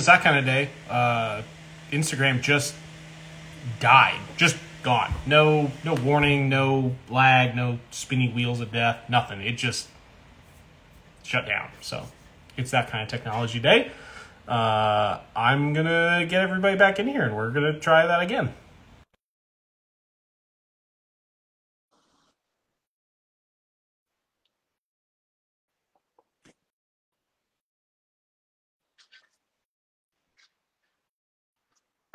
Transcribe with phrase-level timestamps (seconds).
[0.00, 0.70] it's that kind of day.
[0.88, 1.42] Uh,
[1.92, 2.74] Instagram just
[3.80, 5.12] died, just gone.
[5.26, 9.42] No, no warning, no lag, no spinning wheels of death, nothing.
[9.42, 9.88] It just
[11.22, 11.68] shut down.
[11.82, 12.06] So
[12.56, 13.90] it's that kind of technology day.
[14.48, 18.54] Uh, I'm gonna get everybody back in here, and we're gonna try that again.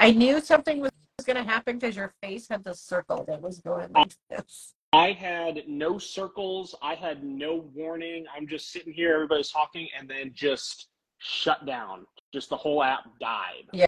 [0.05, 0.91] I knew something was
[1.25, 4.75] going to happen because your face had the circle that was going like this.
[4.93, 6.75] I had no circles.
[6.83, 8.25] I had no warning.
[8.37, 12.05] I'm just sitting here, everybody's talking, and then just shut down.
[12.31, 13.63] Just the whole app died.
[13.73, 13.87] Yeah.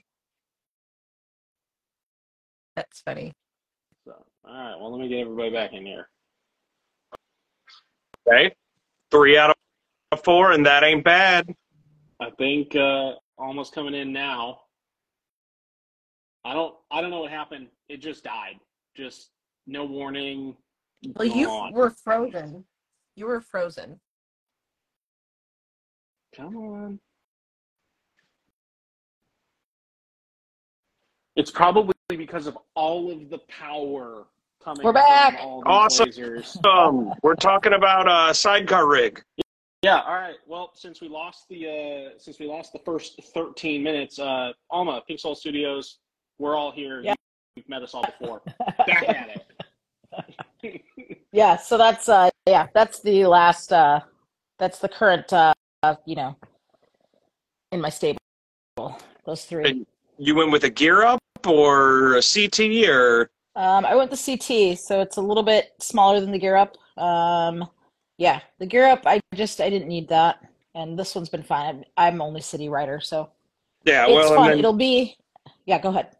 [2.75, 3.31] That's funny.
[4.03, 6.09] So, all right, well, let me get everybody back in here.
[8.27, 8.55] Okay.
[9.11, 9.55] Three out
[10.11, 11.53] of four, and that ain't bad.
[12.19, 14.61] I think uh, Alma's coming in now.
[16.47, 16.73] I don't.
[16.91, 17.67] I don't know what happened.
[17.89, 18.55] It just died.
[18.95, 19.31] Just
[19.67, 20.55] no warning.
[21.17, 21.73] Well, you gone.
[21.73, 22.63] were frozen.
[23.17, 23.99] You were frozen.
[26.33, 26.99] Come on.
[31.35, 34.27] It's probably because of all of the power
[34.63, 35.39] coming We're back.
[35.39, 36.09] from all these Awesome.
[36.09, 36.65] lasers.
[36.65, 39.21] Um, we're talking about a sidecar rig.
[39.83, 40.35] Yeah, all right.
[40.47, 41.67] Well, since we lost the
[42.15, 45.99] uh since we lost the first 13 minutes, uh Alma, Pink Soul Studios,
[46.39, 47.01] we're all here.
[47.01, 47.15] Yeah.
[47.55, 48.41] You've met us all before.
[48.87, 49.45] Back at
[50.63, 50.83] it.
[51.31, 54.01] yeah, so that's uh yeah, that's the last uh
[54.57, 55.53] that's the current uh
[56.05, 56.35] you know
[57.71, 58.19] in my stable.
[59.25, 59.69] Those three.
[59.69, 59.85] And
[60.17, 64.77] you went with a gear up or a CT or Um I went the CT,
[64.79, 66.77] so it's a little bit smaller than the gear up.
[66.97, 67.67] Um
[68.17, 70.39] yeah, the gear up I just I didn't need that.
[70.75, 71.83] And this one's been fine.
[71.97, 73.31] I'm, I'm only city rider, so
[73.83, 74.05] yeah.
[74.05, 74.49] it's well, fun.
[74.49, 75.17] then It'll be
[75.65, 76.16] yeah, go ahead.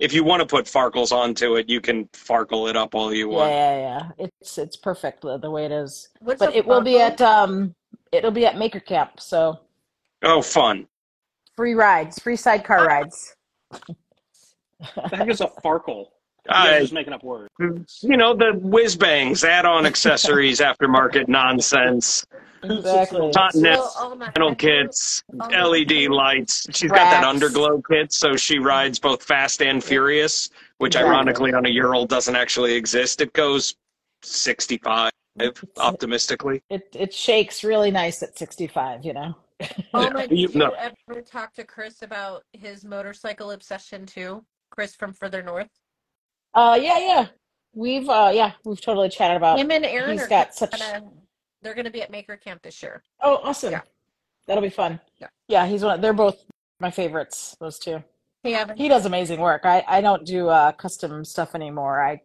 [0.00, 3.28] If you want to put Farkles onto it, you can Farkle it up all you
[3.28, 3.52] want.
[3.52, 3.76] yeah,
[4.18, 4.26] yeah.
[4.40, 6.08] It's it's perfect the, the way it is.
[6.20, 7.74] What's But a it will be at um
[8.10, 9.60] it'll be at Maker Camp, so
[10.22, 10.86] Oh, fun!
[11.56, 13.34] free rides, free sidecar rides.
[15.10, 16.06] That is a Farkle?
[16.46, 17.98] You guys Uh, are just making up words.
[18.02, 22.24] you know the whiz bangs, add-on accessories, aftermarket nonsense,
[22.62, 23.32] Exactly.
[23.32, 25.48] continental Well, Alma, panel kits, Oh.
[25.48, 26.66] LED lights.
[26.72, 30.48] She's got that underglow kit, so she rides both fast and furious,
[30.78, 31.10] which Exactly.
[31.10, 33.20] ironically on a Ural doesn't actually exist.
[33.20, 33.74] It goes
[34.22, 35.10] 65
[35.78, 36.62] optimistically.
[36.70, 39.34] It it shakes really nice at 65, you know.
[39.94, 40.70] Alma, You- did you no.
[40.70, 44.44] ever talk to Chris about his motorcycle obsession too?
[44.70, 45.68] Chris from further north.
[46.54, 47.26] Uh yeah, yeah.
[47.74, 51.04] We've uh yeah, we've totally chatted about Him and Aaron he's are got such gonna,
[51.62, 53.02] they're going to be at Maker Camp this year.
[53.20, 53.72] Oh, awesome.
[53.72, 53.82] Yeah.
[54.46, 55.00] That'll be fun.
[55.18, 55.28] Yeah.
[55.48, 56.44] Yeah, he's one they're both
[56.80, 58.02] my favorites, those two.
[58.42, 58.76] Hey, Evan.
[58.76, 59.62] He does amazing work.
[59.64, 62.02] I I don't do uh custom stuff anymore.
[62.02, 62.20] I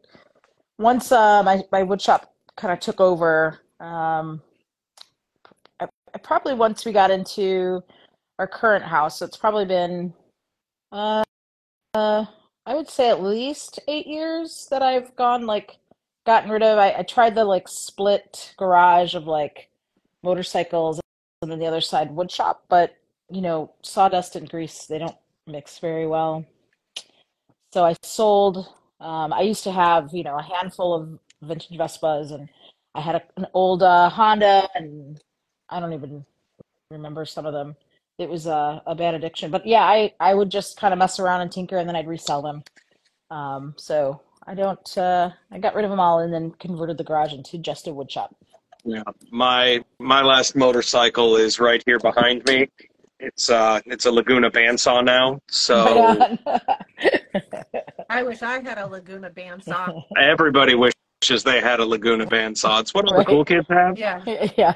[0.79, 4.41] once uh my my wood shop kind of took over um
[5.79, 7.83] I, I probably once we got into
[8.39, 10.13] our current house, so it's probably been
[10.91, 11.23] uh,
[11.93, 12.25] uh
[12.65, 15.77] I would say at least 8 years that I've gone like
[16.25, 19.69] gotten rid of I, I tried the like split garage of like
[20.23, 20.99] motorcycles
[21.41, 22.95] and then the other side wood shop, but
[23.29, 25.17] you know, sawdust and grease they don't
[25.47, 26.45] mix very well.
[27.73, 28.67] So I sold.
[28.99, 32.49] Um, I used to have, you know, a handful of vintage Vespas, and
[32.95, 35.21] I had a, an old uh, Honda, and
[35.69, 36.25] I don't even
[36.89, 37.75] remember some of them.
[38.17, 41.19] It was a, a bad addiction, but yeah, I I would just kind of mess
[41.19, 42.63] around and tinker, and then I'd resell them.
[43.29, 44.97] Um, so I don't.
[44.97, 47.93] Uh, I got rid of them all, and then converted the garage into just a
[47.93, 48.33] wood shop.
[48.85, 52.69] Yeah, my my last motorcycle is right here behind me.
[53.19, 56.37] It's uh it's a Laguna bandsaw now, so
[58.09, 60.03] I wish I had a Laguna bandsaw.
[60.17, 62.79] everybody wishes they had a Laguna bandsaw.
[62.79, 63.97] It's what all the cool kids have.
[63.97, 64.21] Yeah,
[64.55, 64.73] yeah.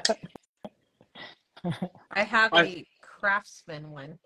[2.10, 2.86] I have I- a
[3.20, 4.18] Craftsman one.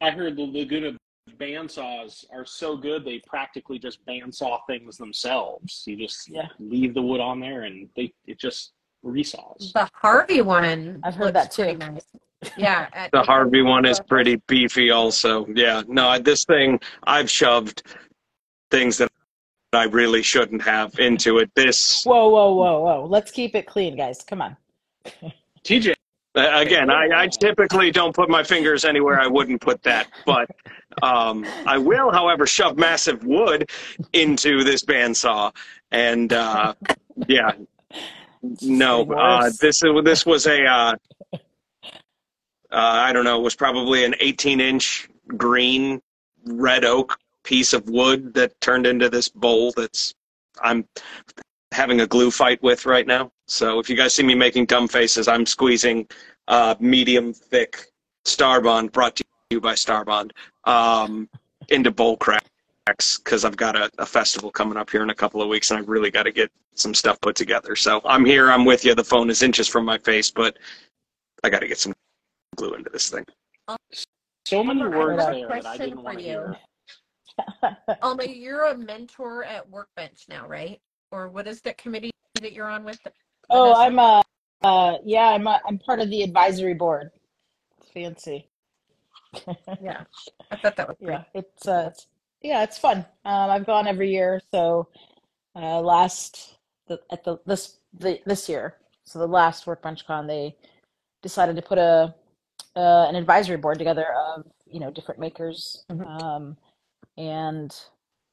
[0.00, 0.92] I heard the Laguna
[1.38, 5.82] bandsaws are so good they practically just bandsaw things themselves.
[5.86, 6.48] You just Yeah.
[6.58, 8.72] leave the wood on there and they it just
[9.04, 9.72] resaws.
[9.72, 11.00] The Harvey one.
[11.02, 11.64] I've heard that too.
[11.64, 12.06] pretty Nice.
[12.56, 12.88] Yeah.
[12.94, 15.46] at- The Harvey one is pretty beefy, also.
[15.54, 17.82] Yeah, no, this thing I've shoved
[18.70, 19.10] things that
[19.72, 21.50] I really shouldn't have into it.
[21.54, 23.06] This Whoa, whoa, whoa, whoa!
[23.08, 24.22] Let's keep it clean, guys.
[24.22, 24.56] Come on.
[25.64, 25.94] TJ,
[26.34, 29.18] Again, I, I typically don't put my fingers anywhere.
[29.20, 30.48] I wouldn't put that, but
[31.02, 33.68] um, I will, however, shove massive wood
[34.12, 35.52] into this bandsaw,
[35.90, 36.74] and uh,
[37.26, 37.50] yeah,
[38.62, 40.94] no, uh, this this was a uh,
[41.32, 41.38] uh,
[42.72, 46.00] I don't know, it was probably an 18 inch green
[46.44, 50.14] red oak piece of wood that turned into this bowl that's
[50.62, 50.86] I'm
[51.72, 53.32] having a glue fight with right now.
[53.50, 56.06] So if you guys see me making dumb faces, I'm squeezing
[56.46, 57.86] uh, medium thick
[58.24, 60.30] Starbond brought to you by Starbond
[60.64, 61.28] um,
[61.68, 65.42] into bowl cracks because I've got a, a festival coming up here in a couple
[65.42, 67.74] of weeks and I really got to get some stuff put together.
[67.74, 68.94] So I'm here, I'm with you.
[68.94, 70.56] The phone is inches from my face, but
[71.42, 71.92] I got to get some
[72.54, 73.24] glue into this thing.
[74.46, 76.30] So many words there that I didn't want to you.
[76.30, 76.56] hear.
[78.02, 80.80] Alma, you're a mentor at Workbench now, right?
[81.10, 83.00] Or what is that committee that you're on with?
[83.50, 83.80] Oh, Vanessa?
[83.80, 84.22] I'm uh,
[84.62, 87.10] uh yeah, I'm uh, I'm part of the advisory board.
[87.92, 88.48] Fancy.
[89.80, 90.04] Yeah,
[90.50, 91.12] I thought that was pretty.
[91.12, 92.06] Yeah, it's uh, it's,
[92.42, 92.98] yeah, it's fun.
[93.24, 94.40] Um, I've gone every year.
[94.52, 94.88] So,
[95.54, 96.56] uh, last
[96.88, 100.56] the, at the this the this year, so the last Workbench Con, they
[101.22, 102.14] decided to put a
[102.76, 106.06] uh, an advisory board together of you know different makers, Mhm.
[106.06, 106.56] um,
[107.16, 107.74] and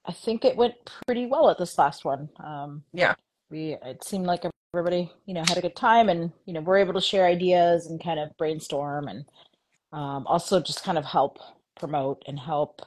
[0.06, 0.76] I think it went
[1.06, 2.30] pretty well at this last one.
[2.40, 3.16] Um, Yeah.
[3.50, 6.78] we it seemed like everybody you know had a good time, and you know we're
[6.78, 9.26] able to share ideas and kind of brainstorm and
[9.92, 11.40] um, also just kind of help
[11.80, 12.82] promote and help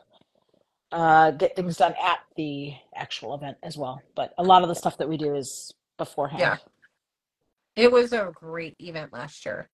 [0.92, 4.02] uh, get things done at the actual event as well.
[4.14, 6.40] But a lot of the stuff that we do is beforehand.
[6.40, 6.56] Yeah.
[7.76, 9.68] It was a great event last year,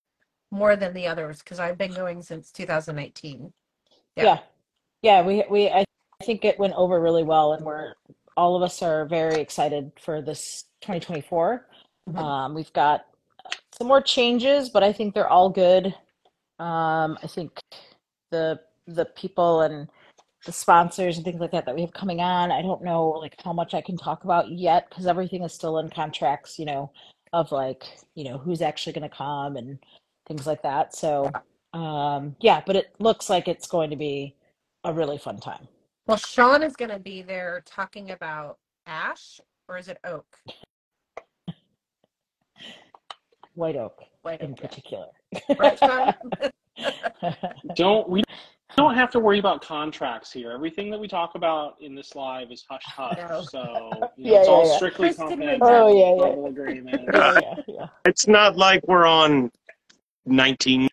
[0.51, 3.53] more than the others because I've been going since 2019.
[4.17, 4.23] Yeah.
[4.23, 4.39] Yeah.
[5.03, 5.85] Yeah, we we I
[6.25, 7.95] think it went over really well and we're
[8.37, 11.67] all of us are very excited for this 2024.
[12.09, 12.19] Mhm.
[12.19, 13.07] Um, we've got
[13.79, 15.87] some more changes, but I think they're all good.
[16.59, 17.59] Um, I think
[18.31, 19.89] the the people and
[20.45, 23.35] the sponsors and things like that that we have coming on, I don't know like
[23.43, 26.93] how much I can talk about yet because everything is still in contracts, you know,
[27.33, 29.79] of like, you know, who's actually going to come and
[30.27, 30.95] things like that.
[30.95, 31.33] So,
[31.73, 34.37] um, yeah, but it looks like it's going to be
[34.85, 35.67] a really fun time.
[36.07, 40.27] Well, Sean is going to be there talking about ash, or is it oak?
[43.57, 44.69] White Oak White in oak, yeah.
[44.69, 45.07] particular.
[45.59, 46.53] Right,
[47.75, 48.23] Don't we
[48.77, 50.53] don't have to worry about contracts here.
[50.53, 53.17] Everything that we talk about in this live is hush hush.
[53.17, 53.43] No.
[53.43, 54.77] So you know, Yeah, it's yeah, all yeah.
[54.77, 55.67] strictly confidential.
[55.67, 56.49] Oh, yeah, yeah.
[56.49, 57.09] agreement.
[57.13, 57.87] yeah, yeah, yeah.
[58.05, 59.51] It's not like we're on
[60.27, 60.89] 19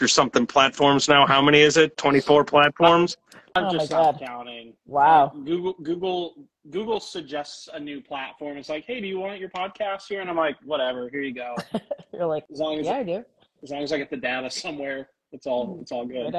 [0.00, 1.26] or something platforms now.
[1.26, 1.96] How many is it?
[1.96, 3.16] 24 platforms?
[3.54, 4.26] I'm Oh just stopped God.
[4.26, 4.74] counting.
[4.84, 5.32] Wow.
[5.44, 6.34] Google Google
[6.70, 8.56] Google suggests a new platform.
[8.56, 10.20] It's like, hey, do you want your podcast here?
[10.20, 11.54] And I'm like, whatever, here you go.
[12.12, 13.24] You're like, As long as yeah, I do.
[13.62, 16.34] as long as I get the data somewhere, it's all it's all good.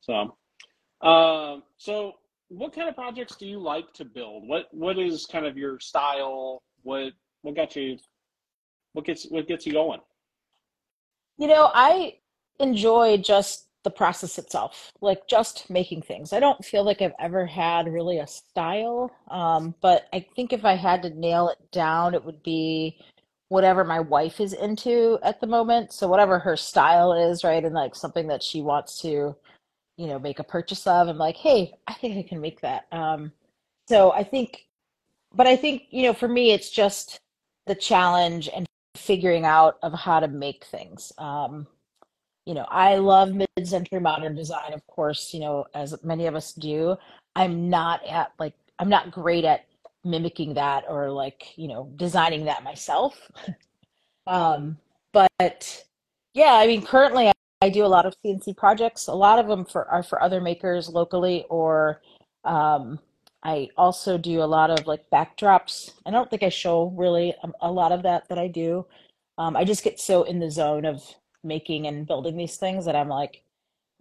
[0.00, 0.36] So,
[1.06, 2.12] um, so
[2.48, 4.46] what kind of projects do you like to build?
[4.48, 6.62] What what is kind of your style?
[6.82, 7.12] What
[7.42, 7.98] what got you?
[8.92, 10.00] What gets what gets you going?
[11.38, 12.18] You know, I
[12.60, 16.32] enjoy just the process itself, like just making things.
[16.32, 20.64] I don't feel like I've ever had really a style, um, but I think if
[20.64, 22.98] I had to nail it down, it would be
[23.48, 25.92] whatever my wife is into at the moment.
[25.92, 27.64] So whatever her style is, right?
[27.64, 29.36] And like something that she wants to,
[29.96, 31.08] you know, make a purchase of.
[31.08, 32.86] I'm like, hey, I think I can make that.
[32.90, 33.32] Um,
[33.86, 34.66] so I think,
[35.34, 37.18] but I think, you know, for me, it's just
[37.66, 38.66] the challenge and
[38.96, 41.12] figuring out of how to make things.
[41.18, 41.66] Um,
[42.46, 46.52] you know, I love mid-century modern design, of course, you know, as many of us
[46.52, 46.96] do.
[47.36, 49.66] I'm not at like I'm not great at
[50.04, 53.30] mimicking that or like, you know, designing that myself.
[54.26, 54.78] Um,
[55.12, 55.84] but
[56.32, 57.32] yeah, I mean, currently I,
[57.62, 59.06] I do a lot of CNC projects.
[59.06, 62.00] A lot of them for are for other makers locally, or
[62.44, 62.98] um,
[63.42, 65.92] I also do a lot of like backdrops.
[66.06, 68.86] I don't think I show really a, a lot of that that I do.
[69.36, 71.02] Um, I just get so in the zone of
[71.44, 73.42] making and building these things that I'm like,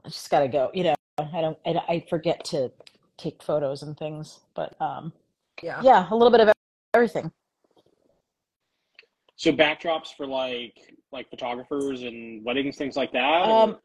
[0.05, 0.71] I just gotta go.
[0.73, 2.71] You know, I don't, I, I forget to
[3.17, 4.39] take photos and things.
[4.55, 5.13] But um,
[5.61, 5.81] Yeah.
[5.83, 6.53] yeah, a little bit of
[6.93, 7.31] everything.
[9.35, 10.79] So backdrops for like
[11.11, 13.49] like photographers and weddings, things like that.
[13.49, 13.77] Um,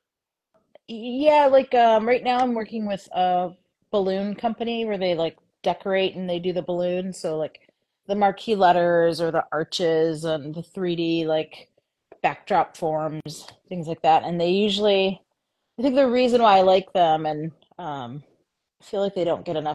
[0.87, 3.50] yeah, like um, right now I'm working with a
[3.91, 7.21] balloon company where they like decorate and they do the balloons.
[7.21, 7.61] So like
[8.07, 11.68] the marquee letters or the arches and the 3D like
[12.23, 14.25] backdrop forms, things like that.
[14.25, 15.21] And they usually,
[15.79, 18.23] I think the reason why I like them and um,
[18.83, 19.75] feel like they don't get enough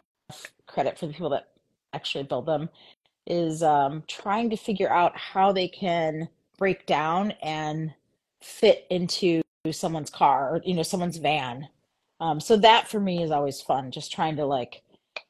[0.66, 1.48] credit for the people that
[1.92, 2.68] actually build them
[3.26, 7.92] is um, trying to figure out how they can break down and
[8.42, 11.66] fit into someone's car or you know someone's van
[12.20, 14.82] um, so that for me is always fun just trying to like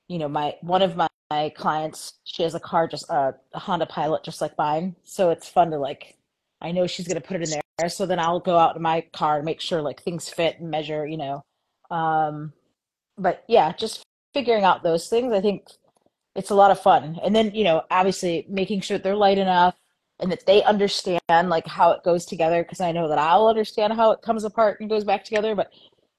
[0.09, 3.59] you know my one of my, my clients she has a car just uh, a
[3.59, 6.17] honda pilot just like mine so it's fun to like
[6.61, 8.83] i know she's going to put it in there so then i'll go out in
[8.83, 11.43] my car and make sure like things fit and measure you know
[11.91, 12.53] Um,
[13.19, 14.03] but yeah, just
[14.35, 15.33] figuring out those things.
[15.33, 15.67] I think
[16.37, 17.19] it's a lot of fun.
[17.25, 19.77] And then, you know, obviously making sure they're light enough
[20.21, 23.93] and that they understand like how it goes together because I know that I'll understand
[23.95, 25.73] how it comes apart and goes back together, but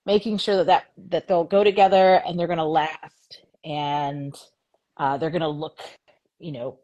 [0.05, 4.35] making sure that that, that they'll go together and they're going to last and
[4.97, 5.79] uh, they're going to look,
[6.39, 6.79] you know,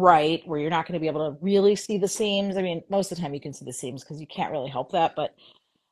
[0.00, 2.56] right where you're not going to be able to really see the seams.
[2.56, 4.70] I mean, most of the time you can see the seams because you can't really
[4.70, 5.34] help that, but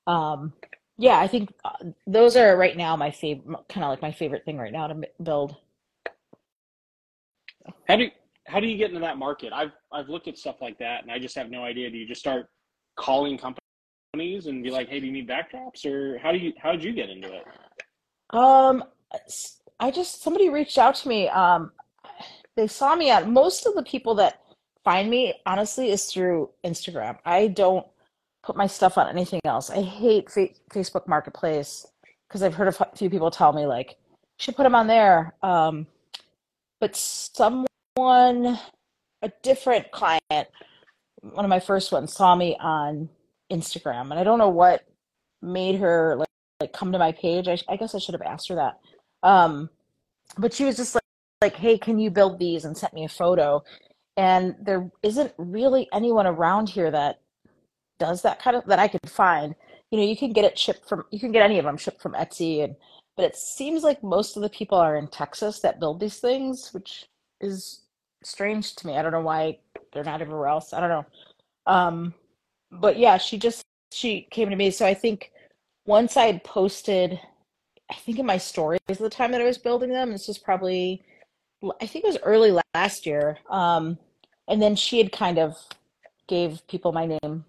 [0.06, 0.52] um,
[0.96, 4.44] yeah, I think uh, those are right now my favorite, kind of like my favorite
[4.44, 5.56] thing right now to build.
[7.88, 8.08] How do
[8.46, 9.52] how do you get into that market?
[9.52, 11.90] I've I've looked at stuff like that, and I just have no idea.
[11.90, 12.48] Do you just start
[12.96, 16.72] calling companies and be like, "Hey, do you need backdrops?" Or how do you how
[16.72, 17.44] did you get into it?
[18.30, 18.84] Um,
[19.78, 21.28] I just somebody reached out to me.
[21.28, 21.72] Um,
[22.60, 24.42] they saw me at most of the people that
[24.84, 27.16] find me, honestly, is through Instagram.
[27.24, 27.86] I don't
[28.42, 29.70] put my stuff on anything else.
[29.70, 31.86] I hate fa Facebook Marketplace
[32.28, 33.96] because I've heard a f- few people tell me like,
[34.38, 35.34] should put them on there.
[35.42, 35.86] Um,
[36.80, 37.66] but someone,
[39.22, 40.48] a different client,
[41.22, 43.08] one of my first ones, saw me on
[43.50, 44.84] Instagram, and I don't know what
[45.40, 46.28] made her like
[46.60, 47.48] like come to my page.
[47.48, 48.80] I, I guess I should have asked her that.
[49.22, 49.70] Um,
[50.36, 50.99] but she was just
[51.42, 52.64] like, hey, can you build these?
[52.64, 53.64] And sent me a photo.
[54.16, 57.20] And there isn't really anyone around here that
[57.98, 59.54] does that kind of that I could find.
[59.90, 62.02] You know, you can get it shipped from you can get any of them shipped
[62.02, 62.76] from Etsy and
[63.16, 66.72] but it seems like most of the people are in Texas that build these things,
[66.72, 67.06] which
[67.40, 67.82] is
[68.22, 68.96] strange to me.
[68.96, 69.58] I don't know why
[69.92, 70.72] they're not everywhere else.
[70.72, 71.06] I don't know.
[71.66, 72.14] Um,
[72.70, 74.70] but yeah, she just she came to me.
[74.70, 75.32] So I think
[75.86, 77.18] once I had posted,
[77.90, 81.02] I think in my stories the time that I was building them, this was probably
[81.80, 83.38] I think it was early last year.
[83.50, 83.98] Um,
[84.48, 85.56] and then she had kind of
[86.26, 87.44] gave people my name.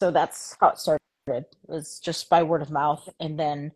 [0.00, 1.00] So that's how it started.
[1.28, 3.08] It was just by word of mouth.
[3.18, 3.72] And then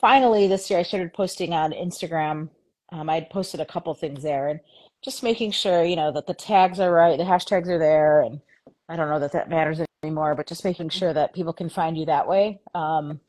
[0.00, 2.50] finally this year I started posting on Instagram.
[2.92, 4.60] Um, I had posted a couple things there and
[5.02, 8.22] just making sure, you know, that the tags are right, the hashtags are there.
[8.22, 8.40] And
[8.88, 11.96] I don't know that that matters anymore, but just making sure that people can find
[11.96, 12.60] you that way.
[12.74, 13.20] Um,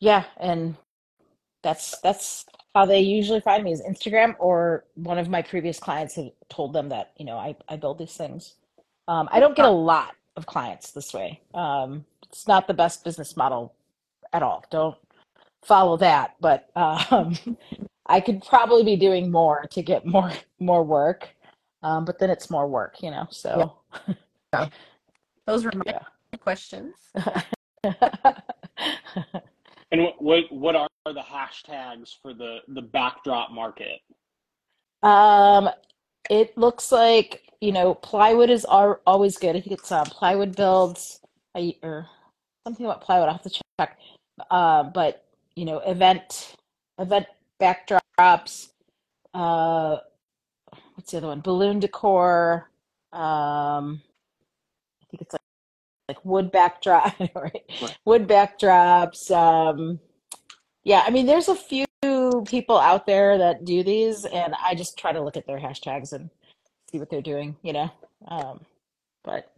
[0.00, 0.24] yeah.
[0.38, 0.76] And
[1.62, 2.46] that's, that's
[2.78, 6.72] how they usually find me is Instagram or one of my previous clients have told
[6.72, 8.54] them that, you know, I, I build these things.
[9.08, 11.40] Um, I don't get a lot of clients this way.
[11.54, 13.74] Um, it's not the best business model
[14.32, 14.64] at all.
[14.70, 14.96] Don't
[15.64, 17.36] follow that, but um,
[18.06, 20.30] I could probably be doing more to get more
[20.60, 21.30] more work.
[21.82, 23.26] Um, but then it's more work, you know.
[23.30, 23.72] So
[25.46, 26.02] Those were my yeah.
[26.38, 26.94] questions.
[29.90, 34.00] And what what, what are the hashtags for the the backdrop market?
[35.02, 35.70] um,
[36.30, 39.56] it looks like you know plywood is al always good.
[39.56, 41.20] I think it's uh, plywood builds
[41.54, 42.06] I, or
[42.66, 43.28] something about plywood.
[43.28, 43.98] I have to check.
[44.50, 45.24] Uh, but
[45.56, 46.54] you know, event
[46.98, 47.26] event
[47.60, 48.68] backdrops.
[49.34, 49.98] Uh,
[50.94, 51.40] what's the other one?
[51.40, 52.70] Balloon decor.
[53.12, 54.02] Um,
[55.02, 55.42] I think it's like
[56.08, 57.64] like wood backdrop, right?
[58.04, 59.30] Wood backdrops.
[59.30, 60.00] Um,
[60.84, 61.86] yeah, I mean, there's a few
[62.46, 66.12] people out there that do these, and I just try to look at their hashtags
[66.12, 66.30] and
[66.90, 67.90] see what they're doing, you know.
[68.26, 68.60] Um,
[69.22, 69.52] but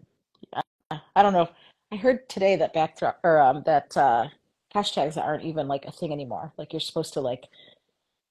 [0.52, 1.49] uh, I don't know.
[1.92, 4.28] I heard today that backdrop or um, that uh,
[4.75, 6.52] hashtags aren't even like a thing anymore.
[6.57, 7.47] Like you're supposed to like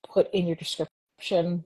[0.07, 1.63] put in your description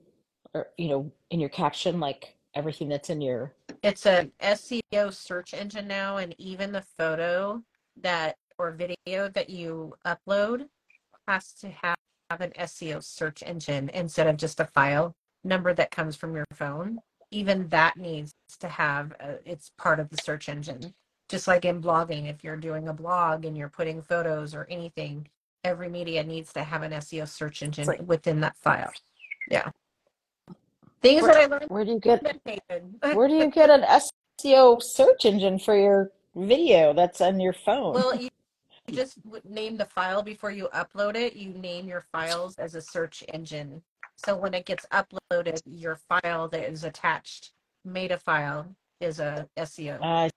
[0.52, 3.52] or you know in your caption like everything that's in your
[3.84, 7.62] It's an SEO search engine now, and even the photo
[8.00, 10.68] that or video that you upload
[11.28, 11.96] has to have,
[12.30, 15.14] have an SEO search engine instead of just a file
[15.44, 17.00] number that comes from your phone.
[17.30, 20.94] Even that needs to have a, it's part of the search engine.
[21.28, 25.28] Just like in blogging, if you're doing a blog and you're putting photos or anything,
[25.62, 28.94] every media needs to have an SEO search engine like- within that file.
[29.50, 29.68] Yeah.
[31.04, 32.22] Things that I learned where do you get
[33.14, 33.82] where do you get an
[34.42, 37.92] SEO search engine for your video that's on your phone?
[37.92, 38.30] Well, you,
[38.88, 41.36] you just name the file before you upload it.
[41.36, 43.82] You name your files as a search engine.
[44.16, 47.50] So when it gets uploaded, your file that is attached,
[47.84, 48.66] meta file,
[49.00, 49.98] is a SEO.
[50.02, 50.30] I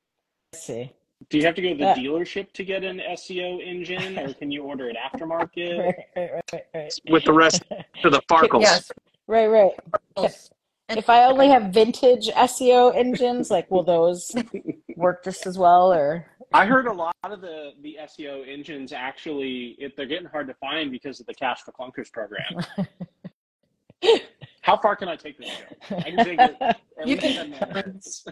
[0.53, 0.91] see.
[1.29, 4.33] Do you have to go to the That- dealership to get an SEO engine, or
[4.33, 5.77] can you order it aftermarket?
[6.15, 6.99] Right, right, right, right.
[7.09, 7.63] with the rest
[8.03, 8.61] of the Farkles.
[8.61, 8.91] Yes.
[9.27, 9.71] Right, right.
[10.89, 14.33] And If I only have vintage SEO engines, like will those
[14.95, 19.75] work just as well or I heard a lot of the the SEO engines actually
[19.79, 22.65] it, they're getting hard to find because of the Cash for Clunkers program.
[24.61, 25.95] How far can I take this show?
[25.97, 28.25] I can take it at You least can- 10 minutes.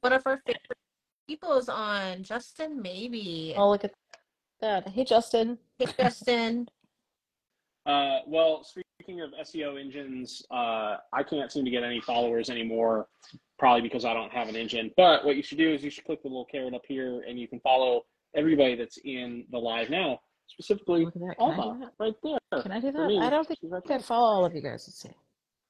[0.00, 0.78] one of our favorite
[1.28, 3.54] people is on Justin Maybe.
[3.56, 3.92] Oh, look at
[4.60, 4.88] that.
[4.88, 5.58] Hey, Justin.
[5.78, 6.68] Hey, Justin.
[7.84, 13.06] Uh, well, speaking of SEO engines, uh, I can't seem to get any followers anymore,
[13.58, 14.90] probably because I don't have an engine.
[14.96, 17.38] But what you should do is you should click the little carrot up here, and
[17.38, 20.20] you can follow everybody that's in the live now.
[20.48, 21.38] Specifically, Look at that.
[21.38, 22.62] Can I do Alma, right there.
[22.62, 23.22] Can I do For that?
[23.22, 24.84] I don't think she's right I can follow all of you guys.
[24.86, 25.10] Let's see.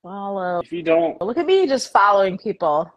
[0.03, 0.61] Follow.
[0.61, 2.93] If you don't, Look at me just following people.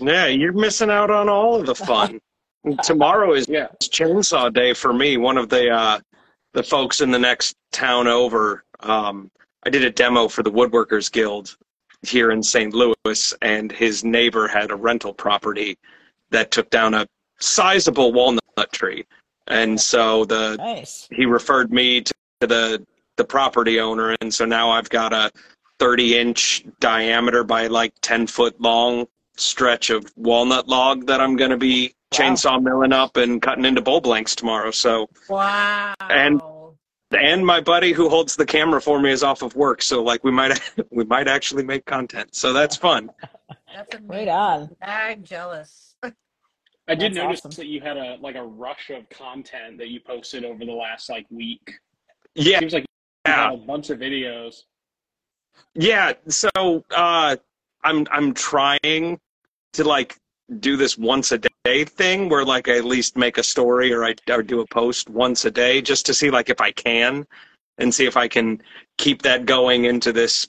[0.00, 2.20] Yeah, you're missing out on all of the fun.
[2.82, 3.68] Tomorrow is yeah.
[3.80, 5.16] chainsaw day for me.
[5.16, 6.00] One of the uh,
[6.52, 8.64] the folks in the next town over.
[8.80, 9.30] Um,
[9.64, 11.56] I did a demo for the Woodworkers Guild
[12.02, 12.72] here in St.
[12.74, 15.76] Louis, and his neighbor had a rental property
[16.30, 17.06] that took down a
[17.40, 18.40] sizable walnut
[18.72, 19.04] tree,
[19.48, 21.08] and so the Nice.
[21.12, 25.30] he referred me to the the property owner, and so now I've got a
[25.78, 29.06] 30 inch diameter by like 10 foot long
[29.38, 32.18] stretch of walnut log that I'm going to be Wow.
[32.18, 34.70] chainsaw milling up and cutting into bowl blanks tomorrow.
[34.70, 35.94] So, Wow.
[36.08, 36.40] And-
[37.12, 40.24] and my buddy who holds the camera for me is off of work, so like
[40.24, 40.58] we might
[40.90, 42.34] we might actually make content.
[42.34, 43.10] So that's fun.
[43.74, 44.08] That's amazing.
[44.08, 44.70] Right on.
[44.82, 45.94] I'm jealous.
[46.88, 47.62] I did That's notice awesome.
[47.62, 51.10] that you had a like a rush of content that you posted over the last
[51.10, 51.74] like week.
[52.34, 53.50] Yeah, it Seems like you yeah.
[53.50, 54.62] had a bunch of videos.
[55.74, 56.48] Yeah, so
[56.94, 57.36] uh,
[57.82, 59.18] I'm I'm trying
[59.72, 60.16] to like
[60.60, 64.04] do this once a day thing where like I at least make a story or
[64.04, 67.26] I or do a post once a day just to see like if I can
[67.78, 68.62] and see if I can
[68.96, 70.48] keep that going into this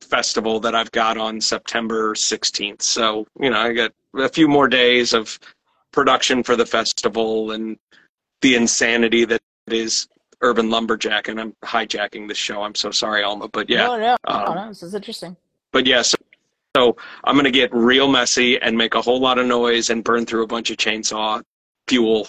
[0.00, 2.82] festival that I've got on September 16th.
[2.82, 5.38] So, you know, I got a few more days of
[5.92, 7.76] production for the festival and
[8.40, 10.08] the insanity that is
[10.40, 12.62] Urban Lumberjack and I'm hijacking this show.
[12.62, 14.68] I'm so sorry, Alma, but yeah No, no, Um, no.
[14.68, 15.36] This is interesting.
[15.72, 16.16] but yeah, so,
[16.76, 20.26] so I'm gonna get real messy and make a whole lot of noise and burn
[20.26, 21.42] through a bunch of chainsaw
[21.88, 22.28] fuel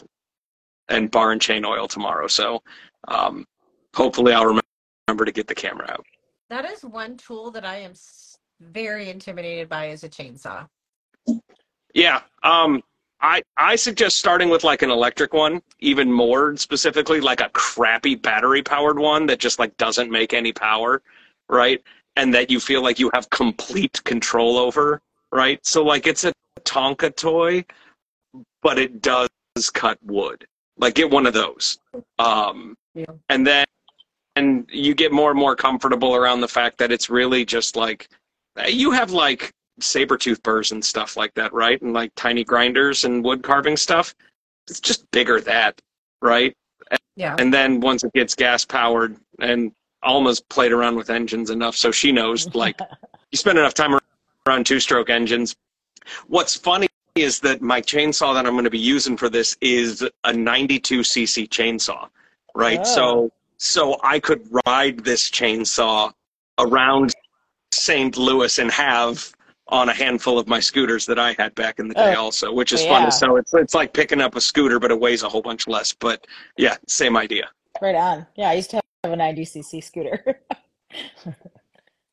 [0.88, 2.28] and bar and chain oil tomorrow.
[2.28, 2.62] So
[3.08, 3.46] um,
[3.94, 4.66] hopefully I'll remember,
[5.08, 6.06] remember to get the camera out.
[6.50, 7.94] That is one tool that I am
[8.60, 10.68] very intimidated by is a chainsaw.
[11.94, 12.82] Yeah, um,
[13.22, 18.16] I I suggest starting with like an electric one, even more specifically, like a crappy
[18.16, 21.02] battery powered one that just like doesn't make any power,
[21.50, 21.82] right?
[22.20, 25.00] And that you feel like you have complete control over,
[25.32, 25.66] right?
[25.66, 26.34] So like it's a
[26.66, 27.64] Tonka toy,
[28.62, 29.30] but it does
[29.74, 30.46] cut wood.
[30.78, 31.80] Like get one of those.
[32.20, 33.06] Um, Yeah.
[33.30, 33.66] and then
[34.36, 38.10] and you get more and more comfortable around the fact that it's really just like
[38.68, 41.82] you have like Saburrtooth burrs and stuff like that, right?
[41.82, 44.14] And like tiny grinders and wood carving stuff.
[44.68, 45.80] It's just bigger that,
[46.22, 46.54] right?
[47.16, 47.36] Yeah.
[47.40, 49.72] And then once it gets gas powered and
[50.04, 52.80] Alma's played around with engines enough so she knows like
[53.32, 53.98] you spend enough time
[54.48, 55.56] around two stroke engines.
[56.28, 60.02] What's funny is that my chainsaw that I'm going to be using for this is
[60.02, 62.08] a 92cc chainsaw,
[62.56, 62.80] right?
[62.80, 62.84] Oh.
[62.84, 66.14] So so I could ride this chainsaw
[66.58, 67.14] around
[67.74, 68.18] St.
[68.18, 69.34] Louis and have
[69.68, 72.52] on a handful of my scooters that I had back in the day Oh, also,
[72.52, 72.98] which is yeah.
[72.98, 73.12] funny.
[73.12, 75.94] So it's it's like picking up a scooter but it weighs a whole bunch less,
[75.94, 76.26] but
[76.58, 77.50] yeah, same idea.
[77.82, 78.26] Right on.
[78.36, 80.42] Yeah, I used to have a 90cc scooter.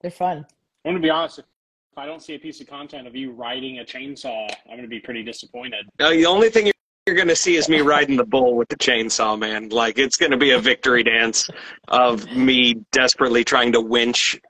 [0.02, 0.46] They're fun.
[0.84, 1.40] I'm gonna be honest.
[1.40, 1.44] If
[1.92, 4.86] if I don't see a piece of content of you riding a chainsaw, I'm gonna
[4.86, 5.86] be pretty disappointed.
[5.98, 6.70] Uh, the only thing
[7.06, 9.68] you're going to see is me riding the bull with the chainsaw, man.
[9.68, 11.48] Like it's going to be a victory dance
[11.86, 14.40] of me desperately trying to winch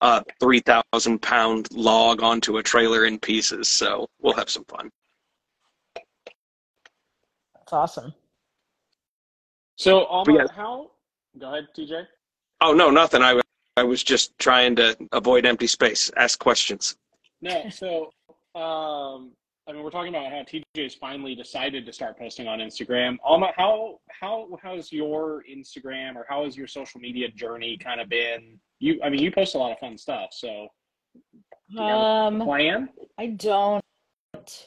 [0.00, 3.68] a three thousand pound log onto a trailer in pieces.
[3.68, 4.90] So we'll have some fun.
[7.54, 8.14] That's awesome.
[9.76, 10.46] So, Alma, Yeah.
[10.54, 10.92] how?
[11.38, 12.04] Go ahead, TJ.
[12.60, 13.22] Oh no, nothing.
[13.22, 13.40] I
[13.76, 16.10] I was just trying to avoid empty space.
[16.16, 16.96] Ask questions.
[17.42, 18.10] No, so
[18.58, 19.32] um,
[19.68, 23.16] I mean, we're talking about how TJ's finally decided to start posting on Instagram.
[23.24, 28.08] Alma, how how how's your Instagram or how has your social media journey kind of
[28.08, 28.58] been?
[28.78, 30.28] You, I mean, you post a lot of fun stuff.
[30.32, 30.68] So,
[31.68, 32.88] you have a Um, plan?
[33.18, 33.82] I don't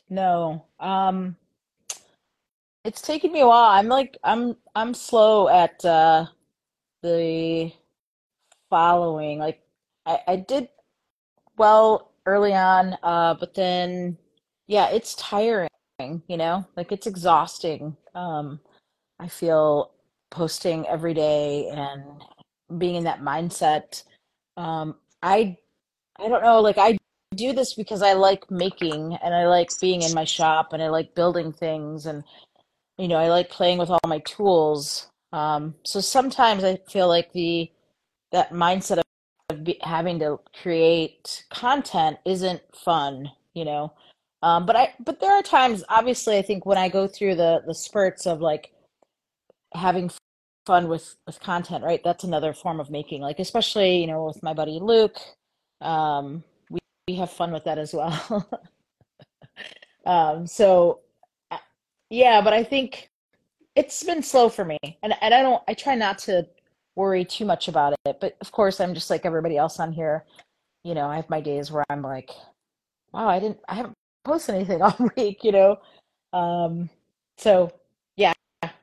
[0.10, 0.66] know.
[0.80, 1.36] Um,
[2.84, 3.70] it's taken me a while.
[3.72, 6.26] I'm like I'm I'm slow at uh
[7.02, 7.72] the
[8.70, 9.40] following.
[9.40, 9.62] Like
[10.06, 10.70] I, I did
[11.58, 14.18] well early on, uh, but then
[14.68, 16.66] yeah, it's tiring, you know?
[16.76, 17.98] Like it's exhausting.
[18.16, 18.60] Um,
[19.20, 19.92] I feel
[20.30, 22.24] posting every day and
[22.80, 24.04] being in that mindset.
[24.58, 25.58] Um, I
[26.20, 26.98] I don't know, like I
[27.36, 30.90] do this because I like making and I like being in my shop and I
[30.90, 32.24] like building things and
[32.98, 35.08] you know, I like playing with all my tools.
[35.32, 37.70] Um, so sometimes I feel like the
[38.32, 39.02] that mindset
[39.50, 43.94] of be, having to create content isn't fun, you know.
[44.42, 47.62] Um, but I but there are times obviously I think when I go through the
[47.66, 48.72] the spurts of like
[49.74, 50.10] having
[50.66, 52.02] fun with with content, right?
[52.04, 55.18] That's another form of making, like especially, you know, with my buddy Luke.
[55.82, 58.48] Um, we, we have fun with that as well.
[60.06, 61.02] um, so
[61.52, 61.58] uh,
[62.10, 63.10] yeah, but I think
[63.80, 64.78] it's been slow for me.
[65.04, 66.46] And and I don't I try not to
[66.96, 68.18] worry too much about it.
[68.20, 70.26] But of course I'm just like everybody else on here.
[70.84, 72.30] You know, I have my days where I'm like,
[73.14, 73.94] wow, I didn't I haven't
[74.26, 75.78] posted anything all week, you know.
[76.34, 76.90] Um
[77.38, 77.72] so
[78.18, 78.34] yeah,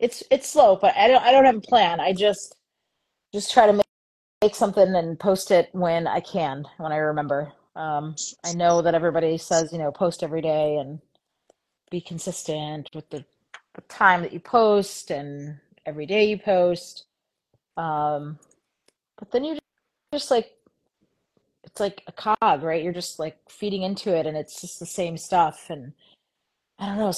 [0.00, 2.00] it's it's slow, but I don't I don't have a plan.
[2.00, 2.56] I just
[3.34, 3.86] just try to make,
[4.42, 7.52] make something and post it when I can, when I remember.
[7.76, 11.00] Um I know that everybody says, you know, post every day and
[11.90, 13.24] be consistent with the,
[13.76, 17.04] the time that you post and every day you post.
[17.76, 18.38] Um,
[19.18, 19.58] but then you
[20.12, 20.50] just like,
[21.62, 22.82] it's like a cog, right?
[22.82, 25.66] You're just like feeding into it and it's just the same stuff.
[25.68, 25.92] And
[26.78, 27.12] I don't know,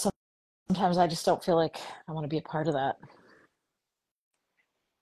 [0.68, 1.76] sometimes I just don't feel like
[2.08, 2.98] I want to be a part of that.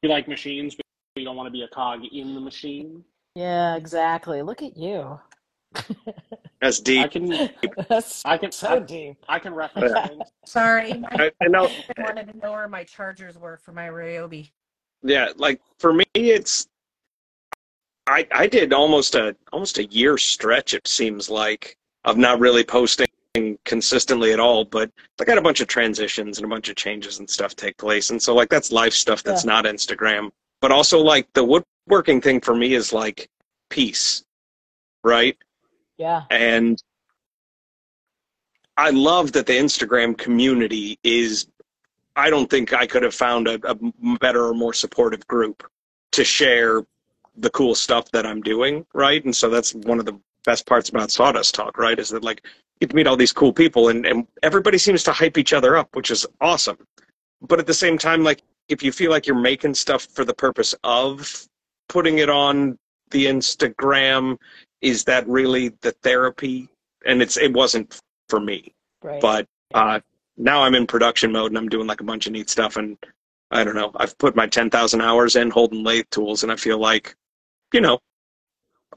[0.02, 0.84] You like machines, but
[1.16, 3.02] you don't want to be a cog in the machine.
[3.34, 4.42] Yeah, exactly.
[4.42, 5.18] Look at you.
[6.60, 7.10] That's I deep.
[7.12, 7.50] can,
[7.88, 9.16] That's I can, so I, deep.
[9.28, 10.06] I can reference Yeah.
[10.06, 10.22] things.
[10.46, 11.66] Sorry, my I, I know.
[11.68, 14.50] husband wanted to know where my chargers were for my Ryobi.
[15.02, 16.66] Yeah, like for me, it's
[18.06, 20.74] I I did almost a almost a year stretch.
[20.74, 23.06] It seems like of not really posting
[23.64, 24.64] consistently at all.
[24.64, 27.76] But I got a bunch of transitions and a bunch of changes and stuff take
[27.76, 29.52] place, and so like that's life stuff that's Yeah.
[29.52, 30.30] not Instagram.
[30.62, 33.28] But also like the woodworking thing for me is like
[33.68, 34.24] peace,
[35.04, 35.36] right?
[35.98, 36.24] Yeah.
[36.30, 36.82] And
[38.76, 41.46] I love that the Instagram community is.
[42.14, 43.76] I don't think I could have found a, a
[44.18, 45.62] better or more supportive group
[46.12, 46.82] to share
[47.36, 49.22] the cool stuff that I'm doing, right?
[49.24, 51.98] And so that's one of the best parts about Sawdust Talk, right?
[51.98, 52.42] Is that like
[52.80, 55.52] you get to meet all these cool people, and, and everybody seems to hype each
[55.52, 56.78] other up, which is awesome.
[57.42, 60.34] But at the same time, like if you feel like you're making stuff for the
[60.34, 61.46] purpose of
[61.88, 62.78] putting it on
[63.10, 64.38] the Instagram,
[64.80, 66.68] is that really the therapy?
[67.04, 69.20] And it's it wasn't for me Right.
[69.20, 70.00] but uh,
[70.36, 72.76] now I'm in production mode and I'm doing like a bunch of neat stuff.
[72.76, 72.98] And
[73.52, 76.78] I don't know, I've put my 10,000 hours in holding lathe tools, and I feel
[76.78, 77.14] like,
[77.72, 78.00] you know,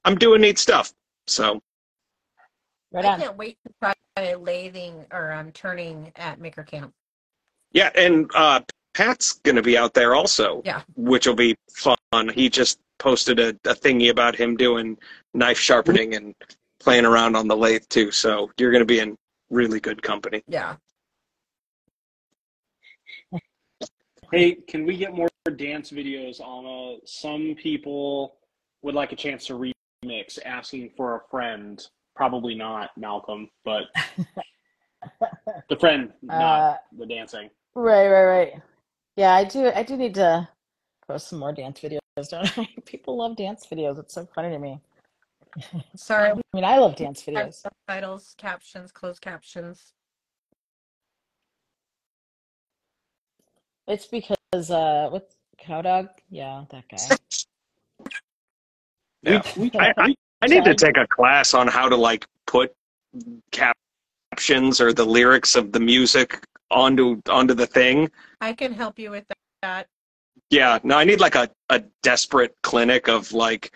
[0.04, 0.92] I'm doing neat stuff.
[1.28, 1.62] So
[2.92, 3.94] right I can't wait to try
[4.34, 6.92] lathing or um, turning at Maker Camp.
[7.72, 8.62] yeah, and uh,
[8.96, 10.82] Pat's gonna be out there also, Yeah.
[10.96, 12.30] which will be fun.
[12.34, 14.98] He just posted a, a thingy about him doing
[15.34, 16.36] knife sharpening and
[16.80, 18.12] playing around on the lathe too.
[18.12, 19.18] So you're gonna be in
[19.50, 20.44] really good company.
[20.48, 20.76] Yeah.
[24.32, 28.36] Hey, can we get more dance videos on uh some people
[28.84, 29.72] would like a chance to
[30.06, 31.82] remix asking for a friend.
[32.16, 33.84] Probably not Malcolm, but
[35.70, 37.50] the friend, not Uh, the dancing.
[37.76, 38.62] Right, right, right.
[39.16, 39.72] Yeah, I do.
[39.74, 40.48] I do need to
[41.08, 42.68] post some more dance videos, don't I?
[42.86, 44.00] People love dance videos.
[44.00, 44.80] It's so funny to me.
[45.96, 47.66] Sorry, I mean, I love dance have videos.
[47.88, 49.94] subtitles, captions, closed captions.
[53.88, 56.10] It's because uh, what's Cowdog?
[56.30, 57.18] Yeah, that guy.
[59.22, 59.42] Yeah.
[59.58, 62.74] We, I, I, I need to take a class on how to like put
[63.52, 68.10] captions or the lyrics of the music onto onto the thing.
[68.42, 69.26] I can help you with
[69.62, 69.88] that.
[70.50, 73.74] Yeah, no, I need like a, a desperate clinic of like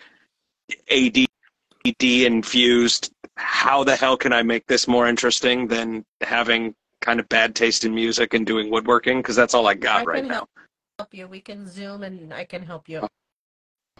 [1.86, 3.12] ADD infused.
[3.36, 7.84] How the hell can I make this more interesting than having kind of bad taste
[7.84, 9.18] in music and doing woodworking?
[9.18, 10.34] Because that's all I got I right can now.
[10.34, 10.50] help,
[10.98, 11.26] help you.
[11.26, 13.00] We can zoom and I can help you.
[13.02, 13.08] Oh,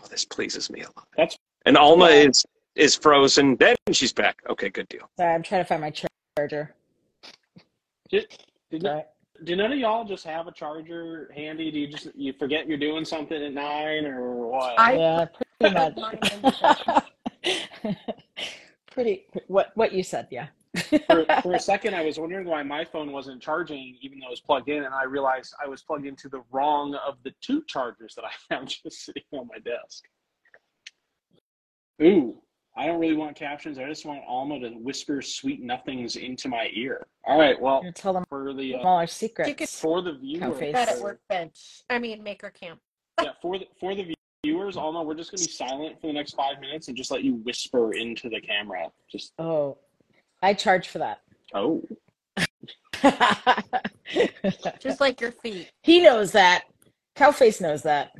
[0.02, 1.06] oh, this pleases me a lot.
[1.16, 2.28] That's And Alma Yeah.
[2.28, 2.44] is
[2.76, 3.56] is frozen.
[3.56, 4.42] Then she's back.
[4.48, 5.08] Okay, good deal.
[5.18, 5.92] Sorry, I'm trying to find my
[6.36, 6.74] charger.
[8.10, 8.26] did,
[8.70, 9.02] did, Sorry.
[9.44, 11.70] do none of y'all just have a charger handy?
[11.70, 14.78] Do you just you forget you're doing something at nine or what?
[14.78, 15.94] I- Yeah, pretty Mine
[16.32, 17.04] in the much.
[18.90, 19.26] pretty.
[19.48, 20.28] What what you said?
[20.30, 20.48] Yeah.
[21.06, 24.30] for, for a second, I was wondering why my phone wasn't charging, even though it
[24.30, 27.62] was plugged in, and I realized I was plugged into the wrong of the two
[27.68, 30.04] chargers that I have just sitting on my desk.
[32.02, 32.42] Ooh,
[32.76, 33.78] I don't really want captions.
[33.78, 37.06] I just want Alma to whisper sweet nothings into my ear.
[37.24, 39.78] All right, well, You tell them for the uh, all our secrets.
[39.78, 40.72] for the viewers, face.
[40.74, 41.82] That at workbench.
[41.88, 42.80] I mean, Maker Camp.
[43.22, 44.13] yeah, for the for the
[44.44, 47.24] viewers, Alma, we're just gonna be silent for the next five minutes and just let
[47.24, 48.86] you whisper into the camera.
[49.10, 49.78] Just Oh,
[50.42, 51.20] I charge for that.
[51.54, 51.82] oh,
[54.80, 55.70] Just like your feet.
[55.82, 56.64] he knows that.
[57.16, 58.12] Cowface knows that.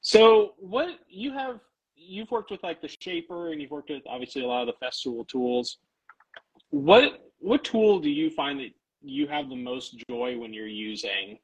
[0.00, 1.60] So what you have
[1.96, 4.84] you've worked with like the shaper and you've worked with obviously a lot of the
[4.86, 5.78] Festool tools.
[6.70, 8.70] What what tool do you find that
[9.02, 11.38] you have the most joy when you're using?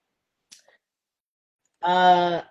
[1.86, 2.42] Uh,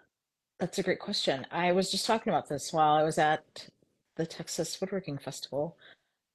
[0.59, 1.45] that's a great question.
[1.51, 3.67] I was just talking about this while I was at
[4.15, 5.75] the Texas Woodworking Festival.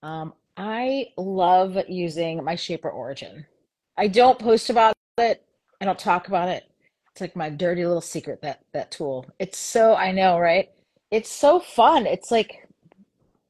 [0.02, 3.46] Um, I love using my Shaper Origin.
[3.96, 5.42] I don't post about it.
[5.80, 6.64] I don't talk about it.
[7.12, 9.26] It's like my dirty little secret, that that tool.
[9.38, 10.68] It's so, I know, right?
[11.10, 12.06] It's so fun.
[12.06, 12.68] It's like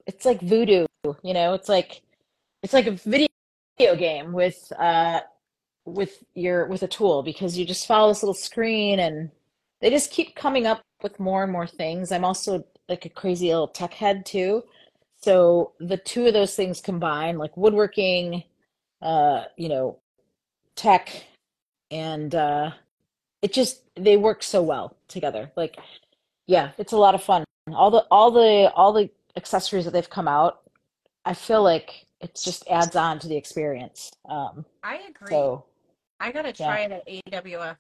[0.07, 0.87] it's like voodoo,
[1.23, 1.55] you know?
[1.55, 2.03] It's like
[2.63, 3.29] it's like a video
[3.77, 5.21] game with uh
[5.85, 9.31] with your with a tool because you just follow this little screen and
[9.81, 12.13] they just keep coming up with more and more things.
[12.13, 14.63] I'm also like a crazy little tech head too.
[15.23, 18.43] So the two of those things combined, like woodworking,
[19.03, 19.99] uh, you know,
[20.77, 21.25] tech,
[21.91, 22.71] and uh,
[23.43, 25.51] it just they work so well together.
[25.57, 25.77] Like,
[26.47, 27.45] yeah, it's a lot of fun.
[27.73, 30.61] All the all the all the accessories that they've come out,
[31.25, 34.11] I feel like it just adds on to the experience.
[34.29, 35.31] Um, I agree.
[35.31, 35.67] so
[36.19, 36.67] I gotta yeah.
[36.67, 37.77] try it at AWF,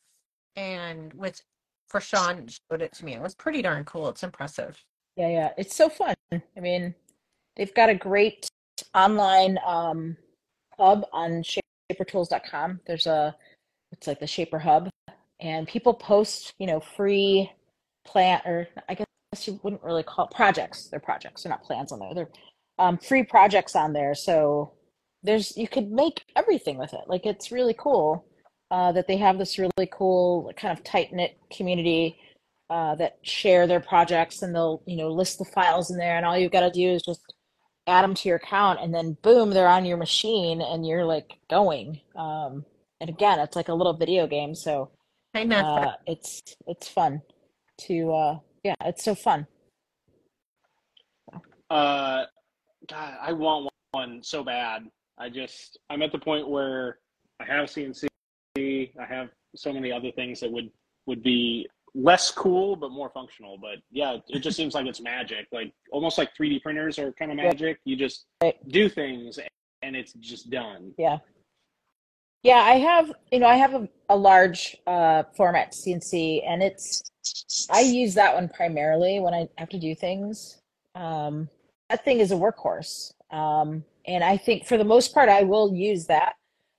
[0.56, 1.40] and with
[1.90, 3.14] for Sean showed it to me.
[3.14, 4.08] It was pretty darn cool.
[4.08, 4.82] It's impressive.
[5.16, 6.14] Yeah, yeah, it's so fun.
[6.32, 6.94] I mean,
[7.56, 8.48] they've got a great
[8.94, 10.16] online um,
[10.78, 11.42] hub on
[11.92, 12.80] shapertools.com.
[12.86, 13.36] There's a,
[13.92, 14.88] it's like the Shaper Hub,
[15.40, 17.50] and people post, you know, free
[18.06, 19.06] plant or I guess
[19.46, 20.86] you wouldn't really call it projects.
[20.86, 21.42] They're projects.
[21.42, 22.14] They're not plans on there.
[22.14, 22.30] They're
[22.78, 24.14] um, free projects on there.
[24.14, 24.72] So
[25.22, 27.02] there's you could make everything with it.
[27.08, 28.24] Like it's really cool
[28.70, 32.18] uh, that they have this really cool kind of tight knit community
[32.68, 36.24] uh, that share their projects and they'll you know list the files in there and
[36.24, 37.34] all you've got to do is just
[37.86, 41.38] add them to your account and then boom they're on your machine and you're like
[41.48, 42.64] going um,
[43.00, 44.90] and again it's like a little video game so
[45.34, 45.58] I know.
[45.58, 47.22] uh, it's it's fun
[47.78, 49.46] to uh, yeah it's so fun
[51.70, 52.24] Uh,
[52.88, 54.88] God, I want one so bad.
[55.18, 56.98] I just I'm at the point where
[57.38, 58.09] I have CNC.
[58.56, 60.70] I have so many other things that would
[61.06, 63.58] would be less cool but more functional.
[63.58, 65.46] But yeah, it just seems like it's magic.
[65.52, 67.78] Like almost like 3D printers are kind of magic.
[67.84, 68.26] You just
[68.68, 69.38] do things
[69.82, 70.92] and it's just done.
[70.98, 71.18] Yeah.
[72.42, 77.02] Yeah, I have, you know, I have a, a large uh, format CNC and it's,
[77.70, 80.58] I use that one primarily when I have to do things.
[80.94, 81.50] Um,
[81.90, 83.12] that thing is a workhorse.
[83.30, 86.34] Um, and I think for the most part, I will use that.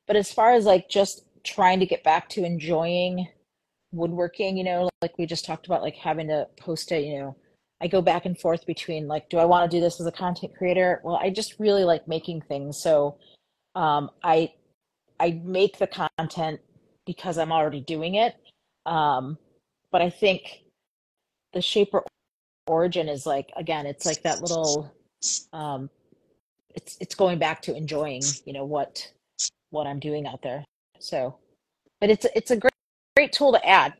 [0.07, 3.27] But as far as like just trying to get back to enjoying
[3.91, 7.35] woodworking, you know, like we just talked about, like having to post it, you know,
[7.81, 10.11] I go back and forth between like, do I want to do this as a
[10.11, 11.01] content creator?
[11.03, 12.81] Well, I just really like making things.
[12.81, 13.17] So
[13.75, 14.53] um, I
[15.19, 16.61] I make the content
[17.05, 18.35] because I'm already doing it.
[18.85, 19.37] Um,
[19.91, 20.63] but I think
[21.53, 22.03] the Shaper
[22.67, 24.93] origin is like again, it's like that little
[25.51, 25.89] um,
[26.75, 29.11] it's it's going back to enjoying, you know, what
[29.71, 30.63] what I'm doing out there.
[31.01, 31.37] So,
[31.99, 32.71] but it's it's a great
[33.15, 33.93] great tool to add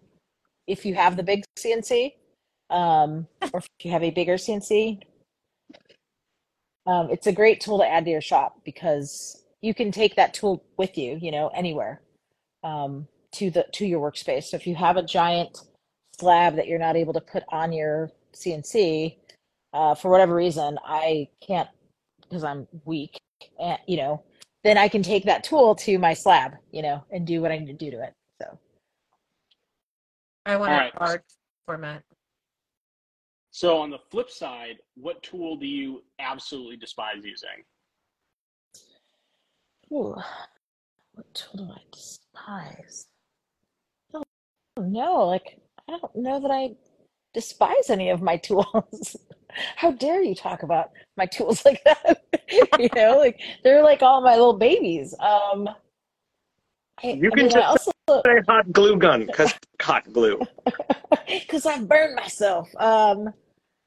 [0.68, 2.14] if you have the big CNC,
[2.70, 5.02] um, or if you have a bigger CNC.
[6.88, 10.34] Um, it's a great tool to add to your shop because you can take that
[10.34, 12.02] tool with you, you know, anywhere
[12.64, 14.46] um, to the to your workspace.
[14.46, 15.60] So if you have a giant
[16.20, 19.18] slab that you're not able to put on your CNC
[19.74, 21.70] uh, for whatever reason, I can't
[22.22, 23.20] because I'm weak,
[23.60, 24.24] and, you know,
[24.64, 27.58] then I can take that tool to my slab, you know, and do what I
[27.58, 28.14] need to do to it.
[28.42, 28.60] So
[30.46, 31.02] I want All a right.
[31.02, 31.22] large
[31.66, 32.04] format.
[33.52, 37.50] So on the flip side, what tool do you absolutely despise using?
[39.92, 40.16] Ooh,
[41.14, 43.08] what tool do I despise?
[44.14, 45.26] Oh, I don't know.
[45.26, 46.76] Like, I don't know that I
[47.34, 49.18] despise any of my tools.
[49.76, 52.24] How dare you talk about my tools like that?
[52.52, 55.14] you know, like they're like all my little babies.
[55.20, 55.70] Um,
[57.04, 57.92] I, You I can mean, I just also
[58.26, 60.42] Say hot glue gun because hot glue.
[61.28, 62.70] because I've burned myself.
[62.78, 63.34] Um,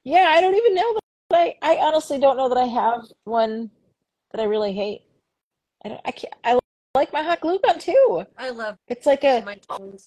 [0.04, 1.54] yeah, I don't even know that I.
[1.62, 3.70] I honestly don't know that I have one
[4.32, 5.02] that I really hate.
[5.84, 6.00] I don't.
[6.04, 6.34] I can't.
[6.44, 6.58] I
[6.94, 8.24] like my hot glue gun too.
[8.38, 9.42] I love It's like a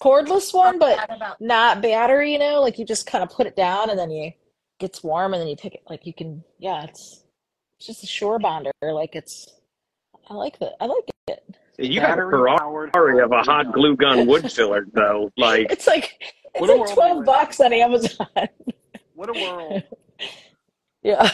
[0.00, 2.32] cordless one, but not battery.
[2.32, 4.32] You know, like you just kind of put it down and then you
[4.78, 5.82] gets warm and then you pick it.
[5.88, 6.42] Like you can.
[6.58, 7.24] Yeah, it's
[7.78, 8.70] it's just a Surebonder.
[8.82, 9.48] Like it's.
[10.28, 10.74] I like that.
[10.80, 11.56] I like it.
[11.78, 14.26] You have a Battery-powered Ferrari of a hot glue gun.
[14.26, 15.30] wood filler though.
[15.36, 16.20] Like It's like
[16.54, 18.26] it's like twelve bucks on Amazon.
[19.14, 19.82] What a world.
[21.02, 21.30] yeah,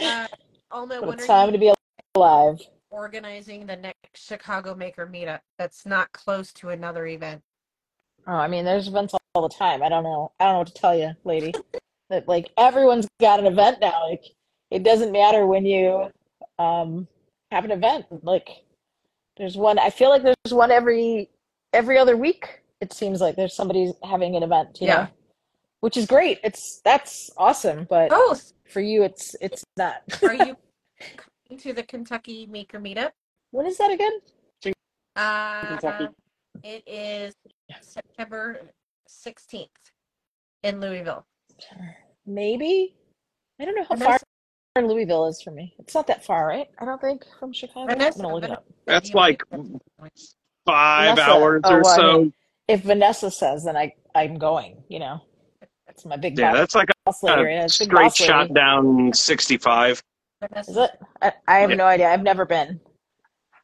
[0.00, 0.26] uh,
[0.70, 1.72] Alma, but it's time to be
[2.14, 2.58] alive.
[2.90, 7.42] organizing the next Chicago Maker meetup that's not close to another event?
[8.26, 9.82] Oh, I mean, there's events all, all the time.
[9.82, 10.32] I don't know.
[10.38, 11.54] I don't know what to tell you, lady.
[12.12, 14.08] that like everyone's got an event now.
[14.08, 14.22] Like
[14.70, 16.10] it doesn't matter when you
[16.58, 17.08] um
[17.50, 18.06] have an event.
[18.22, 18.48] Like
[19.36, 19.78] There's one.
[19.78, 21.28] I feel like there's one every
[21.72, 22.60] every other week.
[22.80, 24.78] It seems like there's somebody having an event.
[24.80, 24.96] You Yeah.
[25.02, 25.08] know,
[25.80, 26.38] which is great.
[26.44, 27.86] It's that's awesome.
[27.88, 30.02] But Oh, for you, it's it's not.
[30.22, 30.56] are you
[31.16, 33.12] coming to the Kentucky Maker Meetup?
[33.50, 34.20] When is that again?
[35.14, 36.08] Uh, Kentucky.
[36.64, 37.34] it is
[37.82, 38.60] September
[39.06, 39.68] 16th
[40.62, 41.26] in Louisville.
[42.26, 42.94] Maybe.
[43.60, 44.24] I don't know how Vanessa-
[44.74, 45.74] far Louisville is from me.
[45.78, 46.68] It's not that far, right?
[46.78, 47.92] I don't think from Chicago.
[47.92, 48.64] I'm gonna look it up.
[48.86, 49.42] That's you like
[50.66, 52.18] five Vanessa- hours oh, or well, I so.
[52.20, 52.32] mean,
[52.68, 54.82] If Vanessa says, then I I'm going.
[54.88, 55.20] You know,
[55.86, 57.40] that's my big yeah, boss, that's like boss lady.
[57.40, 57.52] a, right?
[57.54, 58.28] a It's big straight boss lady.
[58.32, 60.02] shot down 65.
[60.56, 60.90] Is it?
[61.20, 61.76] I, I have Yeah.
[61.76, 62.08] no idea.
[62.10, 62.80] I've never been.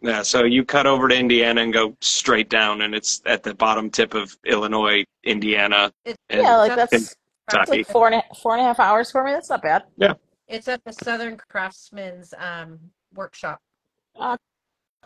[0.00, 3.52] Yeah, so you cut over to Indiana and go straight down, and it's at the
[3.54, 6.96] bottom tip of Illinois, Indiana, It's, and yeah, like Kentucky.
[6.98, 7.16] that's
[7.52, 9.32] that's like four and a, four and a half hours for me.
[9.32, 9.84] That's not bad.
[9.96, 10.14] Yeah.
[10.46, 12.78] It's at the Southern Craftsman's um,
[13.14, 13.60] workshop.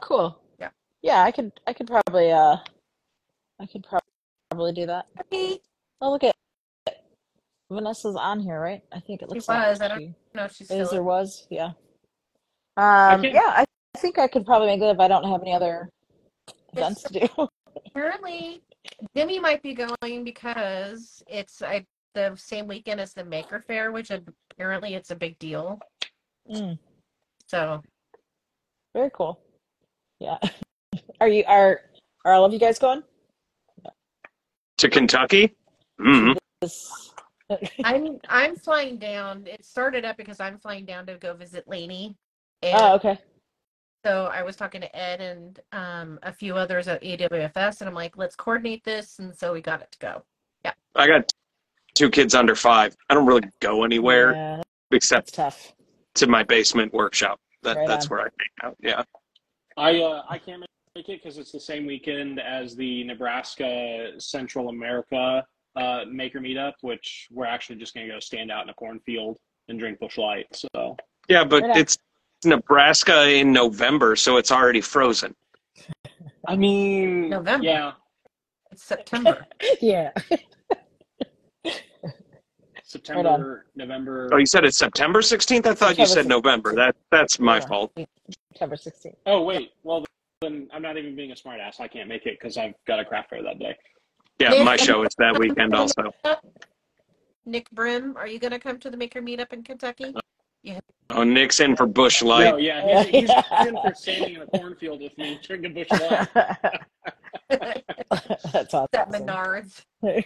[0.01, 0.39] Cool.
[0.59, 0.71] Yeah.
[1.03, 2.57] Yeah, I could I could probably uh
[3.61, 4.03] I could prob-
[4.51, 5.07] probably do that.
[5.21, 5.59] Okay.
[6.01, 6.35] Oh, look at
[7.71, 8.83] Vanessa's on here, right?
[8.93, 9.81] I think it looks She looks was.
[9.81, 11.01] I like don't know if she's is still.
[11.01, 11.47] or was.
[11.51, 11.71] Yeah.
[12.77, 15.43] Um, can't- yeah, I I think I could probably make it if I don't have
[15.43, 15.91] any other
[16.73, 17.49] events to do.
[17.87, 18.63] Apparently,
[19.15, 24.11] Demi might be going because it's I, the same weekend as the Maker Fair, which
[24.11, 25.81] apparently it's a big deal.
[26.51, 26.79] Mm,
[27.47, 27.83] So
[28.95, 29.41] very cool.
[30.19, 30.39] Yeah.
[31.21, 31.81] Are you are
[32.25, 33.03] are all of you guys going?
[34.79, 35.55] to Kentucky.
[35.99, 37.13] hmm This
[37.85, 39.47] I'm I'm flying down.
[39.47, 42.17] It started up because I'm flying down to go visit Lainey,
[42.63, 43.19] and Oh, okay.
[44.05, 47.95] so I was talking to Ed and um, a few others at AWFS, and I'm
[47.95, 50.23] like, let's coordinate this, and so we got it to go.
[50.65, 50.73] Yeah.
[50.97, 51.33] I got
[51.95, 52.97] two kids under five.
[53.09, 55.73] I don't really go anywhere Yeah, except tough.
[56.15, 57.39] to my basement workshop.
[57.63, 58.11] That, Right that's on.
[58.11, 58.77] where I hang out.
[58.81, 59.03] Yeah.
[59.77, 60.61] I uh, I can't
[60.95, 65.45] make it because it's the same weekend as the Nebraska Central America
[65.77, 69.39] uh, Maker Meetup, which we're actually just going to go stand out in a cornfield
[69.69, 70.47] and drink Busch Light.
[70.53, 70.97] So
[71.29, 71.97] Yeah, but Right it's
[72.45, 75.35] Nebraska in November, so it's already frozen.
[76.47, 77.65] I mean, November.
[77.65, 77.93] Yeah,
[78.73, 79.47] It's September.
[79.81, 80.11] Yeah.
[82.93, 84.29] September, November.
[84.33, 85.67] Oh, you said it's September 16th?
[85.67, 86.29] I thought you said 16th.
[86.29, 86.75] November.
[86.75, 87.67] That That's my Yeah.
[87.67, 87.93] fault.
[88.53, 89.17] September 16th.
[89.25, 90.05] Oh wait, well
[90.43, 91.81] then I'm not even being a smartass.
[91.81, 93.75] I can't make it because I've got a craft fair that day.
[94.39, 96.13] Yeah, my show is that weekend also.
[97.47, 100.15] Nick Brim, are you going to come to the Maker Meetup in Kentucky?
[100.63, 100.81] Yeah.
[101.11, 102.51] Oh, Nick's in for Busch Light.
[102.51, 106.29] No, yeah, he's, he's in for standing in a cornfield with me drinking Busch Light.
[108.53, 108.89] That's awesome.
[108.95, 109.83] At Menards.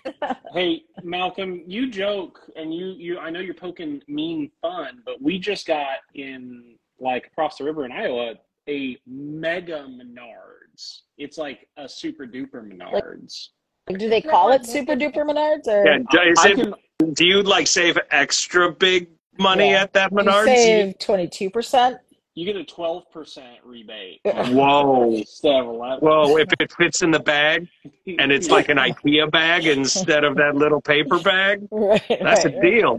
[0.52, 5.38] Hey, Malcolm, you joke and you you I know you're poking mean fun, but we
[5.38, 8.34] just got in like across the river in Iowa
[8.68, 11.00] a mega Menards.
[11.18, 13.48] It's like a super duper Menards.
[13.88, 17.24] Do they call it Super Duper Menards or Yeah, d- is I it, can do
[17.26, 19.08] you like save extra big
[19.38, 19.82] money Yeah.
[19.82, 20.44] at that you Menards?
[20.46, 21.98] save 22%?
[22.36, 24.20] You get a twelve percent rebate.
[24.24, 25.14] Whoa.
[25.16, 25.98] Instead of 11.
[26.06, 27.66] Whoa, if it fits in the bag
[28.06, 32.48] and it's like an IKEA bag instead of that little paper bag, Right, that's a
[32.50, 32.62] right, right.
[32.62, 32.98] deal.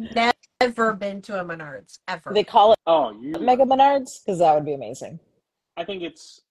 [0.59, 1.99] Never been to a Menards.
[2.07, 2.31] Ever.
[2.33, 4.25] They call it Oh, you Mega Menards?
[4.25, 5.19] Because that would be amazing.
[5.77, 6.41] I think it's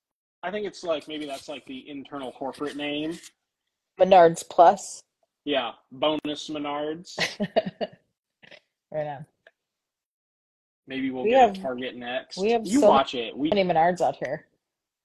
[0.45, 3.19] I think it's like maybe that's like the internal corporate name.
[4.01, 5.03] Menards Plus.
[5.45, 7.19] Yeah, bonus Menards.
[8.93, 9.27] right on.
[10.87, 12.39] Maybe we'll We get have- a Target next.
[12.39, 13.37] we have you so watch it.
[13.37, 14.47] We Many Menards out here.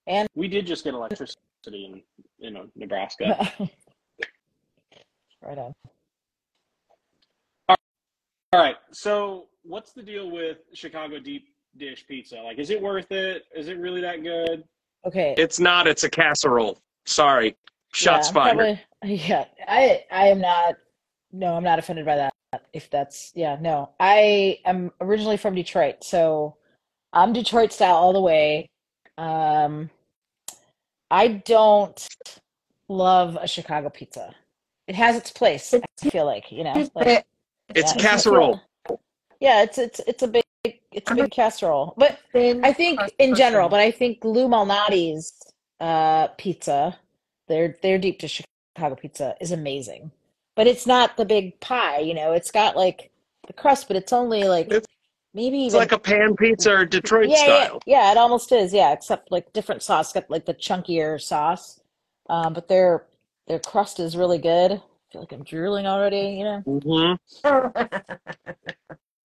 [0.07, 2.01] And we did just get electricity in
[2.39, 3.51] you uh, know Nebraska.
[5.43, 5.73] right on.
[8.53, 12.35] All right, so what's the deal with Chicago deep dish pizza?
[12.37, 13.43] Like, is it worth it?
[13.55, 14.65] Is it really that good?
[15.05, 15.33] Okay.
[15.37, 16.77] It's not, it's a casserole.
[17.05, 17.55] Sorry.
[17.93, 18.57] Shots yeah, fired.
[18.57, 18.81] probably-
[19.15, 20.75] yeah, I I am not.
[21.31, 22.33] No, I'm not offended by that.
[22.73, 23.91] If that's yeah, no.
[23.99, 26.57] I am originally from Detroit, so
[27.13, 28.69] I'm Detroit style all the way.
[29.17, 29.89] Um,
[31.09, 32.07] I don't
[32.89, 34.35] love a Chicago pizza.
[34.87, 35.73] It has its place.
[35.73, 37.25] I feel like you know, like
[37.73, 38.61] It's yeah, a casserole.
[39.39, 40.43] Yeah, it's it's it's a big
[40.91, 45.33] it's a big casserole, but I think in general, but I think Lou Malnati's
[45.79, 46.97] uh, pizza,
[47.47, 48.41] their their deep dish
[48.75, 50.11] Chicago pizza is amazing.
[50.55, 52.33] But it's not the big pie, you know.
[52.33, 53.11] It's got like
[53.47, 54.85] the crust, but it's only like It's-
[55.33, 57.79] maybe It's even like a pan pizza or Detroit yeah, yeah, style.
[57.85, 61.79] yeah, it almost is, yeah, except like different sauce, got like the chunkier sauce.
[62.29, 63.05] Um, but their
[63.47, 64.71] their crust is really good.
[64.73, 64.81] I
[65.11, 66.61] feel like I'm drooling already, you know.
[66.61, 67.13] hmm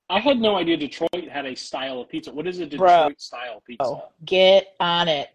[0.09, 2.33] I had no idea Detroit had a style of pizza.
[2.33, 2.87] What is a Bro.
[3.09, 3.85] Detroit style pizza?
[3.85, 5.31] Oh, get on it.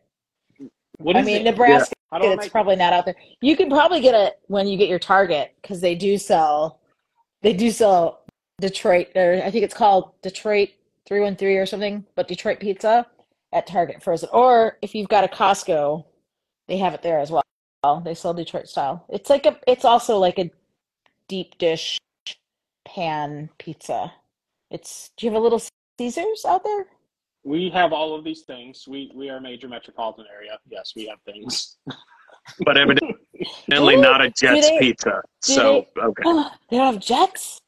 [0.97, 1.43] What I is mean, it?
[1.43, 3.15] Nebraska, How do I it's probably not out there.
[3.41, 6.79] You can probably get it when you get your Target because they do sell,
[7.41, 8.21] they do sell
[8.59, 10.69] Detroit, or I think it's called Detroit
[11.07, 13.07] 313 or something, but Detroit pizza
[13.53, 14.29] at Target frozen.
[14.33, 16.05] Or if you've got a Costco,
[16.67, 17.43] they have it there as well.
[18.03, 19.05] They sell Detroit style.
[19.09, 20.51] It's like a, it's also like a
[21.27, 21.97] deep dish
[22.85, 24.13] pan pizza.
[24.69, 25.61] It's, do you have a little
[25.97, 26.85] Caesars out there?
[27.43, 28.85] We have all of these things.
[28.87, 30.59] We we are a major metropolitan area.
[30.69, 31.77] Yes, we have things.
[32.65, 33.15] but evidently
[33.97, 35.21] not a Jets they- pizza.
[35.45, 37.59] do So okay, Oh, they don't have Jets?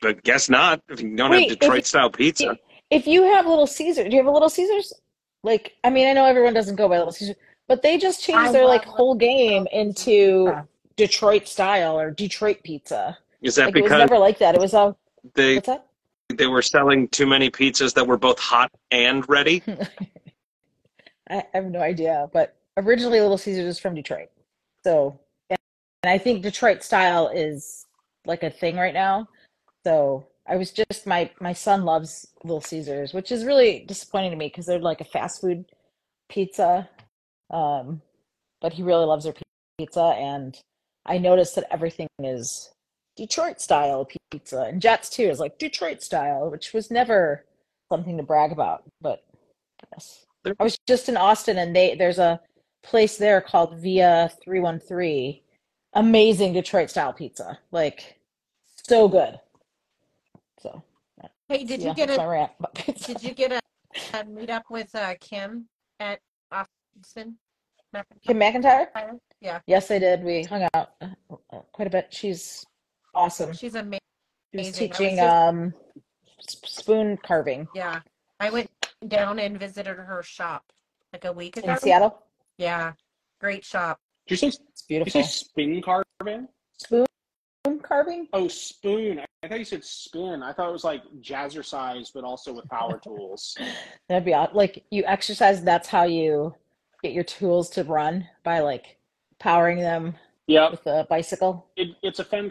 [0.00, 0.82] but guess not.
[0.88, 2.56] If you don't Wait, have if- Detroit style pizza,
[2.90, 4.92] If you have Little Caesar, do you have a Little Caesars?
[5.44, 7.36] Like, I mean, I know everyone doesn't go by Little Caesars,
[7.68, 10.68] but they just changed I their like whole game Little into Caesar.
[10.96, 13.16] Detroit style or Detroit pizza.
[13.42, 14.56] is that Like, it was never like that.
[14.56, 14.98] It was all
[15.34, 15.86] they what's that?
[16.36, 19.62] They were selling too many pizzas that were both hot and ready?
[21.30, 24.28] I, have no idea, but originally Little Caesars is from Detroit.
[24.84, 25.18] So,
[25.50, 25.58] and,
[26.02, 27.86] and I think Detroit style is
[28.26, 29.28] like a thing right now.
[29.84, 34.36] So I was just my my son loves Little Caesars, which is really disappointing to
[34.36, 35.64] me because they're like a fast food
[36.28, 36.88] pizza.
[37.50, 38.02] Um,
[38.60, 39.34] but he really loves their
[39.78, 40.58] pizza, and
[41.06, 42.70] I noticed that everything is
[43.16, 47.44] Detroit style pizza, and Jets too is like Detroit style, which was never
[47.90, 49.22] something to brag about, but
[49.92, 50.26] yes.
[50.58, 52.40] I was just in Austin, and they there's a
[52.82, 55.42] place there called Via Three One Three.
[55.94, 58.18] Amazing Detroit style pizza, like
[58.88, 59.38] so good.
[60.60, 60.82] So
[61.48, 63.12] Hey, did yeah, you get a rant about pizza.
[63.12, 63.60] did you get a,
[64.18, 65.66] a meet up with uh, Kim
[66.00, 66.18] at
[66.50, 67.36] Austin?
[68.26, 68.86] Kim McIntyre?
[69.42, 70.24] Yeah, Yes, I did.
[70.24, 71.08] We hung out uh,
[71.52, 72.06] uh, quite a bit.
[72.10, 72.64] She's
[73.14, 73.52] awesome.
[73.52, 73.98] she's ama-
[74.52, 74.84] She was amazing.
[74.84, 75.74] I was teaching just- um
[76.38, 78.00] s- spoon carving Yeah,
[78.40, 78.70] I went
[79.08, 80.72] down and visited her shop
[81.12, 81.72] like a week ago.
[81.72, 82.22] in Seattle.
[82.58, 82.92] Yeah,
[83.40, 83.98] great shop.
[84.26, 85.22] Did you say It's did you beautiful.
[85.22, 86.48] say spin carving?
[86.78, 87.06] Spoon
[87.82, 88.28] carving?
[88.32, 89.20] Oh, spoon.
[89.20, 90.40] I I thought you said spin.
[90.42, 93.56] I thought it was like jazzercise, but also with power tools.
[94.08, 94.52] That'd be odd.
[94.54, 96.54] Like you exercise, that's how you
[97.02, 98.98] get your tools to run by like
[99.40, 100.14] powering them
[100.46, 100.70] Yep.
[100.72, 101.66] with a bicycle.
[101.76, 102.50] It, it's a fun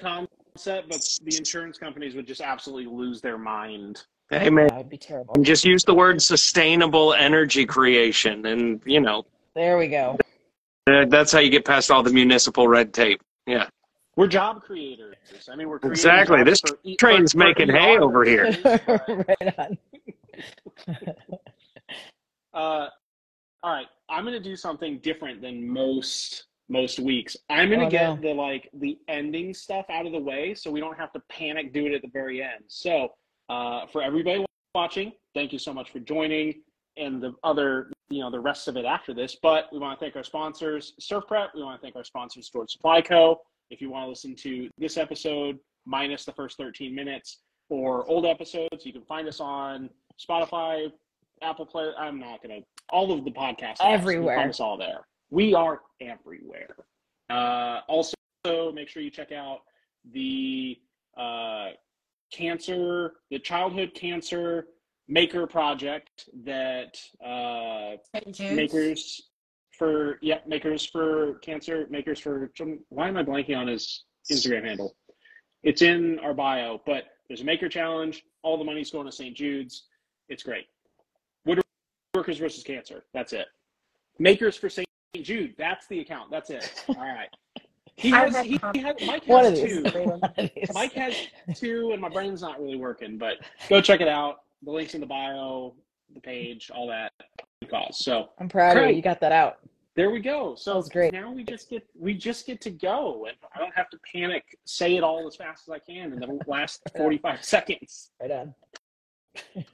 [0.54, 4.04] concept, but the insurance companies would just absolutely lose their mind.
[4.30, 5.36] Hey man, That would be terrible.
[5.42, 9.24] just use the word sustainable energy creation, and you know
[9.56, 10.18] There we go.
[10.86, 13.22] that's how you get past all the municipal red tape.
[13.46, 13.68] Yeah,
[14.16, 15.16] We're job creators.
[15.52, 16.44] I mean, we're creating Exactly.
[16.44, 18.46] This for e- train's for- for making hay over here.
[19.28, 19.78] right on.
[22.54, 22.88] Uh,
[23.64, 27.36] all right, I'm gonna do something different than most most weeks.
[27.50, 28.16] I'm gonna Oh, get no.
[28.30, 31.74] the like the ending stuff out of the way, so we don't have to panic
[31.74, 32.64] do it at the very end.
[32.68, 33.10] So,
[33.50, 36.62] uh, for everybody watching, thank you so much for joining,
[36.98, 39.36] and the other, you know, the rest of it after this.
[39.36, 41.50] But we want to thank our sponsors, Surf Prep.
[41.54, 43.42] We want to thank our sponsors, George Supply Co.
[43.70, 48.26] If you want to listen to this episode minus the first 13 minutes or old
[48.26, 49.90] episodes, you can find us on
[50.26, 50.90] Spotify,
[51.42, 51.90] Apple Play.
[51.98, 52.60] I'm not gonna
[52.92, 54.36] all of the podcasts apps, you can Everywhere.
[54.38, 55.06] Find us all there.
[55.32, 56.76] We are everywhere.
[57.30, 58.14] Uh, also,
[58.74, 59.60] make sure you check out
[60.12, 60.78] the
[61.18, 61.70] uh,
[62.32, 64.66] cancer, the childhood cancer
[65.08, 67.98] maker project that uh,
[68.40, 69.22] makers
[69.78, 72.52] for yeah makers for cancer makers for
[72.90, 74.96] why am I blanking on his Instagram handle?
[75.64, 78.24] It's in our bio, but there's a maker challenge.
[78.44, 79.36] All the money's going to St.
[79.36, 79.86] Jude's.
[80.28, 80.66] It's great.
[81.48, 83.06] Woodworkers versus cancer.
[83.14, 83.48] That's it.
[84.18, 84.88] Makers for St.
[85.20, 85.56] Jude.
[85.58, 86.32] That's the account.
[86.32, 86.84] That's it.
[86.90, 87.30] All right.
[87.98, 89.84] He has, he, he has Mike has of two.
[89.84, 90.74] One of these.
[90.74, 91.14] Mike has
[91.56, 93.18] two, and my brain's not really working.
[93.18, 93.38] But
[93.70, 94.44] go check it out.
[94.64, 95.74] The links in the bio,
[96.14, 97.12] the page, all that.
[97.70, 97.98] Cause.
[98.00, 98.96] So I'm proud of you.
[98.96, 99.60] You got that out.
[99.96, 100.56] there we go.
[100.56, 101.14] So That was great.
[101.14, 104.58] now we just get we just get to go, and I don't have to panic.
[104.66, 108.10] Say it all as fast as I can in the last forty five seconds.
[108.20, 108.56] Right on.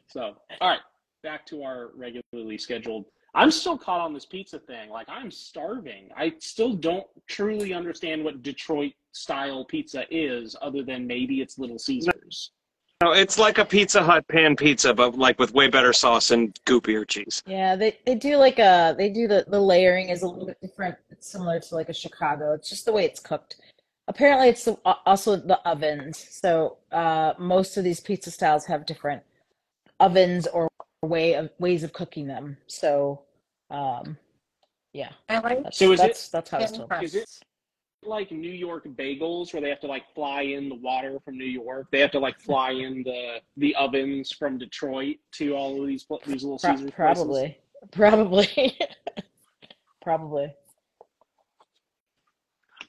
[0.08, 0.80] So all right,
[1.24, 3.06] back to our regularly scheduled.
[3.38, 4.90] I'm still caught on this pizza thing.
[4.90, 6.10] Like I'm starving.
[6.18, 11.78] I still don't truly understand what Detroit style pizza is, other than maybe it's Little
[11.78, 12.52] Caesars.
[13.04, 16.52] no, it's like a Pizza Hut pan pizza, but like with way better sauce and
[16.66, 17.44] goopier cheese.
[17.46, 20.60] Yeah, they, they do like a they do the the layering is a little bit
[20.60, 20.96] different.
[21.12, 22.54] It's similar to like a Chicago.
[22.54, 23.58] It's just the way it's cooked.
[24.08, 26.26] Apparently, it's the, also the ovens.
[26.32, 29.22] So uh, most of these pizza styles have different
[30.00, 30.70] ovens or
[31.04, 32.58] way of ways of cooking them.
[32.66, 33.22] So
[33.70, 34.18] um,
[34.94, 37.04] yeah, I like that's So is it- that's that's how it's thin told.
[37.04, 37.30] Is it-
[38.04, 41.46] Like New York bagels, where they have to like fly in the water from New
[41.46, 41.88] York.
[41.92, 46.06] They have to like fly in the the ovens from Detroit to all of these
[46.26, 46.94] these little Pro- Caesars places.
[46.96, 47.58] probably,
[47.92, 48.78] probably,
[50.02, 50.54] probably.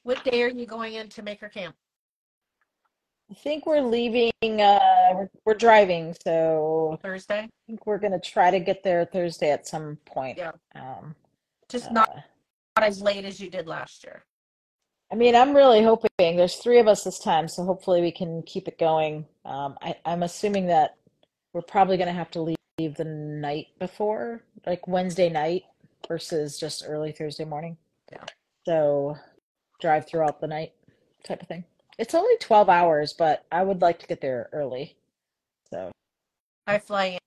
[0.04, 1.74] What day are you going in into Maker Camp?
[3.30, 4.30] I think we're leaving.
[4.42, 4.78] Uh,
[5.14, 7.40] we're, we're driving, so Thursday?
[7.40, 10.38] I think we're gonna try to get there Thursday at some point.
[10.38, 10.52] Yeah.
[10.74, 11.14] Um,
[11.68, 12.20] Just not, uh,
[12.78, 14.24] not as late as you did last year.
[15.10, 18.42] I mean, I'm really hoping there's three of us this time, so hopefully we can
[18.42, 19.26] keep it going.
[19.44, 20.96] Um, I, I'm assuming that
[21.52, 22.42] we're probably gonna have to
[22.78, 25.64] leave the night before, like Wednesday night
[26.06, 27.76] versus just early Thursday morning.
[28.12, 28.24] Yeah.
[28.66, 29.16] So
[29.80, 30.72] drive throughout the night
[31.24, 31.64] type of thing.
[31.98, 34.96] It's only 12 hours, but I would like to get there early.
[35.70, 35.90] So,
[36.66, 37.18] I fly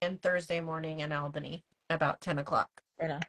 [0.00, 2.70] in, in Thursday morning in Albany about 10 o'clock.
[3.00, 3.20] right on.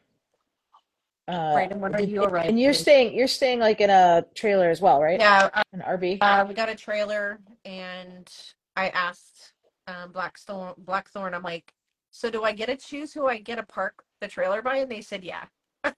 [1.27, 2.49] Uh, Right, and when are did- you arriving?
[2.51, 5.19] and you're staying, you're staying like in a trailer as well, right?
[5.19, 6.17] Yeah, uh, An RV.
[6.21, 8.29] uh, we got a trailer and
[8.75, 9.53] I asked
[9.87, 11.73] um, Blackstone, Blackthorn, I'm like,
[12.11, 14.77] so do I get to choose who I get to park the trailer by?
[14.77, 15.45] And they said, yeah.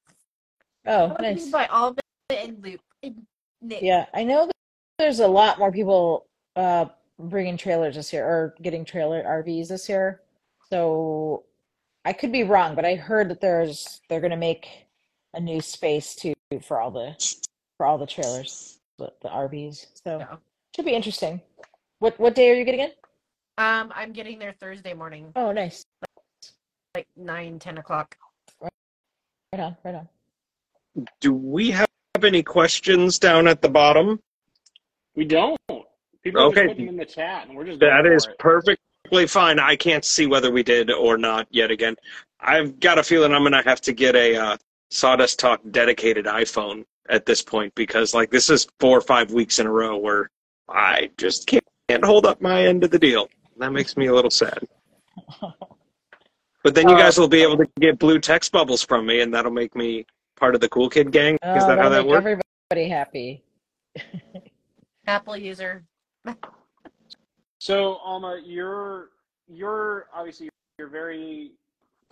[0.87, 1.49] Oh, nice.
[1.49, 2.79] By Albany and Loop.
[3.01, 3.25] And
[3.61, 3.81] Nick.
[3.81, 4.54] Yeah, I know that
[4.97, 6.85] there's a lot more people uh
[7.19, 10.21] bringing trailers this year or getting trailer RVs this year.
[10.69, 11.43] So
[12.03, 14.67] I could be wrong, but I heard that there's they're gonna make
[15.33, 17.15] a new space too for all the
[17.77, 19.87] for all the trailers, the, the RVs.
[20.05, 20.35] So Yeah.
[20.75, 21.41] should be interesting.
[21.99, 22.91] What what day are you getting in?
[23.57, 25.85] Um, I'm getting there Thursday morning, Oh, nice.
[26.93, 28.17] like 9, 10 o'clock.
[28.61, 28.71] Right
[29.53, 30.09] on, right on.
[31.21, 31.87] Do we have
[32.21, 34.19] any questions down at the bottom?
[35.15, 35.57] We don't.
[36.23, 36.65] People are Okay.
[36.65, 38.39] just putting them in the chat, and we're just going That for is it.
[38.39, 39.59] perfectly fine.
[39.59, 41.95] I can't see whether we did or not yet again.
[42.39, 44.57] I've got a feeling I'm going to have to get a uh,
[44.89, 49.59] Sawdust Talk dedicated iPhone at this point because, like, this is four or five weeks
[49.59, 50.29] in a row where
[50.67, 53.29] I just can't, can't hold up my end of the deal.
[53.57, 54.59] That makes me a little sad.
[56.63, 59.21] But then you Uh, guys will be able to get blue text bubbles from me,
[59.21, 60.05] and that'll make me
[60.35, 61.37] part of the cool kid gang.
[61.43, 62.41] Oh, Is that how that'll that make works?
[62.71, 63.43] everybody happy.
[65.07, 65.83] Apple user.
[67.59, 69.09] So, Alma, you're
[69.47, 71.51] you're obviously you're very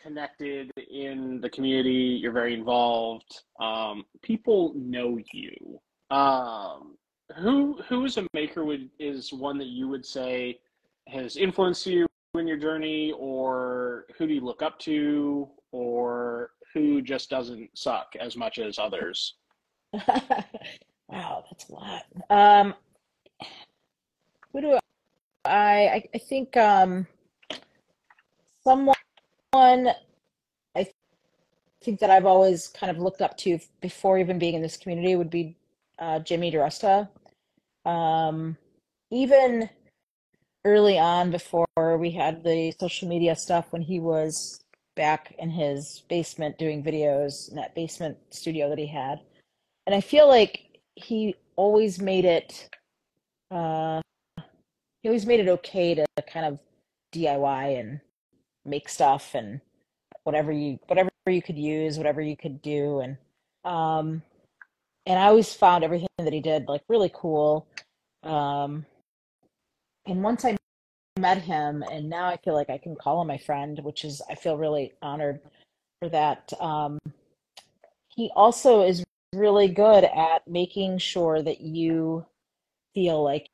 [0.01, 2.19] connected in the community.
[2.21, 3.41] You're very involved.
[3.59, 5.79] Um, people know you.
[6.15, 6.97] Um,
[7.37, 10.59] who who is a maker would is one that you would say
[11.07, 17.01] has influenced you in your journey, or who do you look up to, or who
[17.01, 19.35] just doesn't suck as much as others?
[21.13, 22.05] Wow, that's a lot.
[22.31, 22.73] Um,
[24.51, 24.79] who do
[25.45, 27.05] I, I, think um,
[28.63, 28.95] someone
[29.53, 30.87] I
[31.83, 35.15] think that I've always kind of looked up to before even being in this community
[35.15, 35.55] would be
[35.99, 37.07] uh, Jimmy DeResta.
[37.85, 38.57] Um,
[39.11, 39.69] even
[40.65, 41.67] early on, before
[41.99, 44.63] we had the social media stuff, when he was
[44.95, 49.19] back in his basement doing videos in that basement studio that he had.
[49.85, 52.69] And I feel like he always made it
[53.51, 54.01] uh
[55.01, 56.59] he always made it okay to kind of
[57.13, 57.99] DIY and
[58.65, 59.59] make stuff and
[60.23, 63.17] whatever you whatever you could use, whatever you could do and
[63.65, 64.23] um
[65.05, 67.67] and I always found everything that he did like really cool.
[68.23, 68.85] Um
[70.05, 70.57] and once I
[71.19, 74.21] met him and now I feel like I can call him my friend, which is
[74.29, 75.41] I feel really honored
[75.99, 76.51] for that.
[76.59, 76.99] Um
[78.07, 82.25] he also is really good at making sure that you
[82.93, 83.49] feel like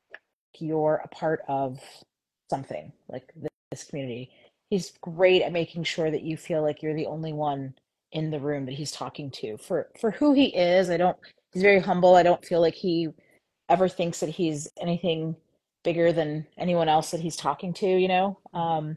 [0.58, 1.80] you're a part of
[2.50, 3.32] something like
[3.70, 4.30] this community.
[4.68, 7.74] He's great at making sure that you feel like you're the only one
[8.12, 9.56] in the room that he's talking to.
[9.58, 11.16] For for who he is, I don't
[11.52, 12.14] he's very humble.
[12.16, 13.08] I don't feel like he
[13.68, 15.36] ever thinks that he's anything
[15.84, 18.38] bigger than anyone else that he's talking to, you know?
[18.52, 18.96] Um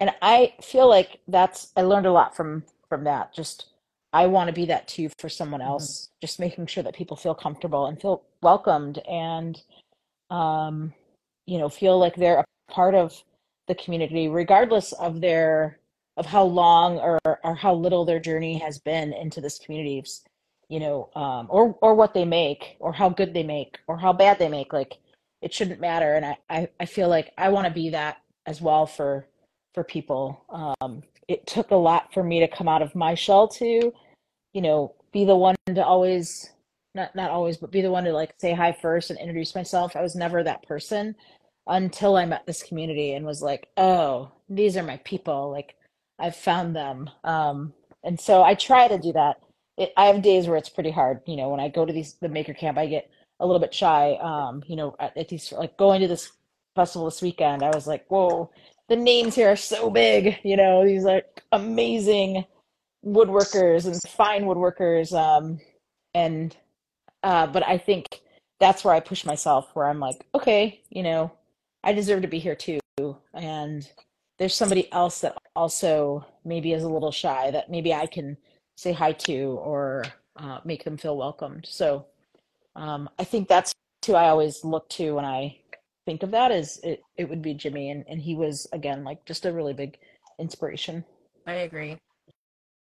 [0.00, 3.34] and I feel like that's I learned a lot from from that.
[3.34, 3.71] Just
[4.12, 6.10] I want to be that too for someone else.
[6.20, 9.60] Just making sure that people feel comfortable and feel welcomed and
[10.30, 10.94] um,
[11.46, 13.22] you know, feel like they're a part of
[13.68, 15.78] the community, regardless of their
[16.16, 20.04] of how long or or how little their journey has been into this community,
[20.68, 24.12] you know, um, or or what they make, or how good they make, or how
[24.12, 24.72] bad they make.
[24.72, 24.98] Like
[25.42, 26.14] it shouldn't matter.
[26.14, 29.26] And I I, I feel like I want to be that as well for
[29.74, 30.44] for people.
[30.50, 33.92] Um, it took a lot for me to come out of my shell to,
[34.52, 36.50] you know, be the one to always
[36.94, 39.96] not not always, but be the one to like say hi first and introduce myself.
[39.96, 41.14] I was never that person
[41.66, 45.50] until I met this community and was like, oh, these are my people.
[45.50, 45.76] Like
[46.18, 47.08] I've found them.
[47.24, 47.72] Um,
[48.04, 49.40] and so I try to do that.
[49.78, 51.20] It, I have days where it's pretty hard.
[51.26, 53.10] You know, when I go to these the maker camp, I get
[53.40, 54.18] a little bit shy.
[54.20, 56.32] Um, you know, at, at these like going to this
[56.74, 58.50] festival this weekend, I was like, whoa,
[58.92, 60.38] the names here are so big.
[60.42, 62.44] You know, these like amazing
[63.02, 65.18] woodworkers and fine woodworkers.
[65.18, 65.60] Um,
[66.12, 66.54] and
[67.22, 68.20] uh, but I think
[68.60, 71.32] that's where I push myself, where I'm like, okay, you know,
[71.82, 72.80] I deserve to be here too,
[73.32, 73.90] and
[74.38, 78.36] there's somebody else that also maybe is a little shy that maybe I can
[78.76, 80.04] say hi to or
[80.36, 81.64] uh, make them feel welcomed.
[81.66, 82.04] So
[82.76, 83.72] um, I think that's
[84.04, 85.61] who I always look to when I
[86.06, 89.24] think of that is it, it would be Jimmy and, and he was again like
[89.24, 89.98] just a really big
[90.38, 91.04] inspiration.
[91.46, 91.96] I agree.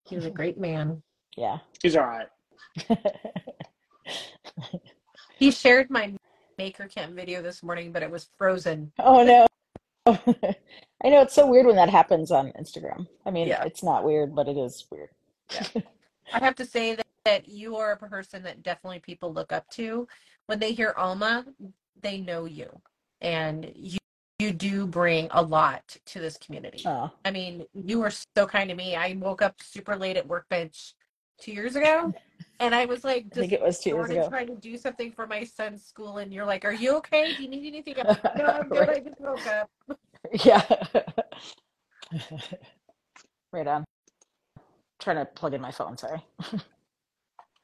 [0.06, 1.02] He was a great man.
[1.36, 1.58] Yeah.
[1.82, 2.28] He's all right.
[5.36, 6.14] He shared my
[6.58, 8.92] Maker Camp video this morning, but it was frozen.
[9.00, 9.46] oh no.
[10.06, 13.06] I know it's so weird when that happens on Instagram.
[13.26, 13.64] I mean, Yeah.
[13.64, 15.08] it's not weird, but it is weird.
[16.32, 19.68] I have to say that, that you are a person that definitely people look up
[19.70, 20.06] to.
[20.46, 21.46] When they hear Alma,
[22.00, 22.70] they know you.
[23.24, 23.98] And you
[24.38, 26.82] you do bring a lot to this community.
[26.86, 28.94] Oh, I mean, you were so kind to me.
[28.94, 30.94] I woke up super late at workbench
[31.40, 32.12] two years ago,
[32.60, 34.28] and I was like, I think just it was two years ago.
[34.28, 37.32] trying to do something for my son's school, and you're like, "Are you okay?
[37.34, 38.88] Do you need anything?" I'm like, no, I'm good.
[38.90, 39.70] I just woke up.
[40.44, 40.62] Yeah.
[43.52, 43.84] right on.
[45.00, 46.22] trying to plug in my phone, sorry.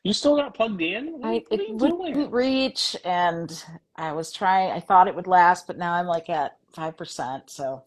[0.05, 1.21] You still got plugged in?
[1.21, 2.31] What, I what are it you wouldn't doing?
[2.31, 3.65] reach and
[3.97, 7.51] I was trying I thought it would last, but now I'm like at five percent,
[7.51, 7.83] so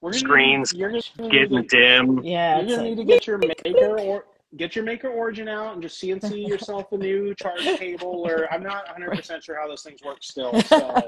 [0.00, 2.20] We're Screens you're gonna Getting to dim.
[2.22, 4.26] yeah, you're gonna like, need to get your maker or
[4.56, 8.24] get your Shaper Origin out and just CNC yourself a new charge cable.
[8.28, 10.52] Or I'm not 100 percent sure how those things work still.
[10.62, 11.02] So,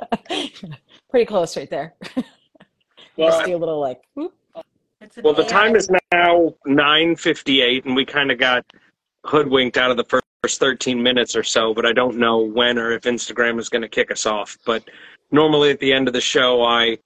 [1.11, 1.95] pretty close right there.
[3.16, 4.34] well, Just do a little like whoop.
[5.22, 8.64] Well, the time is now 9:58, and we kind of got
[9.24, 11.72] hoodwinked out of the first 13 minutes or so.
[11.72, 14.59] But I don't know when or if Instagram is going to kick us off.
[14.66, 14.82] But
[15.30, 16.99] normally at the end of the show, I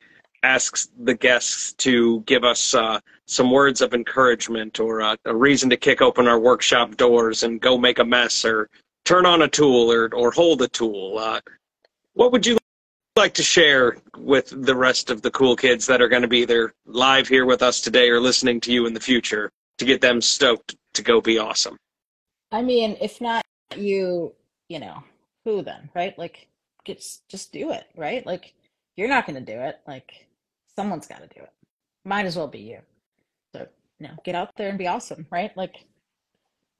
[0.43, 5.69] ask the guests to give us uh, some words of encouragement or uh, a reason
[5.71, 8.71] to kick open our workshop doors and go make a mess or
[9.05, 11.19] turn on a tool or or hold a tool.
[11.19, 11.41] Uh,
[12.15, 12.57] what would you
[13.17, 16.39] like to share with the rest of the cool kids that are going to be
[16.39, 20.01] either live here with us today or listening to you in the future to get
[20.01, 21.77] them stoked to go be awesome?
[22.53, 23.43] I mean, if not
[23.77, 24.35] you,
[24.69, 25.03] you know,
[25.45, 26.17] who then, right?
[26.19, 26.49] Like
[26.87, 28.25] just just do it, right?
[28.27, 28.55] Like
[28.97, 29.81] you're not gonna do it.
[29.87, 30.27] Like
[30.75, 31.53] someone's gotta do it.
[32.05, 32.79] Might as well be you.
[33.55, 33.67] So,
[33.99, 35.57] you know, get out there and be awesome, right?
[35.57, 35.85] Like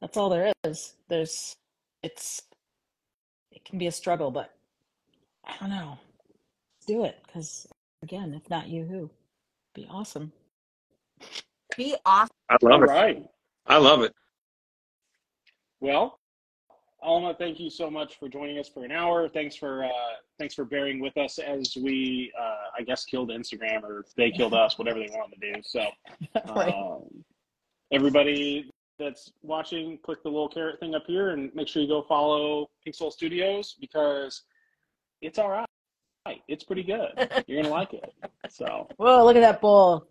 [0.01, 0.95] that's all there is.
[1.09, 1.57] There's
[2.03, 2.43] it's
[3.51, 4.53] it can be a struggle, but
[5.45, 5.99] I don't know.
[6.87, 7.67] Do it because
[8.03, 9.11] again, if not you, who?
[9.75, 10.33] Be awesome.
[11.77, 12.31] be awesome.
[12.49, 12.89] I all love it.
[12.89, 13.25] right.
[13.67, 14.15] I love it.
[15.81, 16.19] Well,
[17.03, 19.29] Alma, thank you so much for joining us for an hour.
[19.29, 19.91] Thanks for uh,
[20.39, 24.55] thanks for bearing with us as we, uh, I guess, killed Instagram or they killed
[24.55, 25.61] us, whatever they wanted to do.
[25.63, 25.87] So,
[26.55, 26.73] right.
[26.73, 27.03] um,
[27.93, 32.03] everybody that's watching, click the little carrot thing up here and make sure you go
[32.03, 34.43] follow Pink Soul Studios because
[35.21, 35.67] it's all right.
[36.49, 37.11] It's pretty good.
[37.47, 38.13] You're gonna like it.
[38.49, 40.09] So, Whoa, look at that bowl.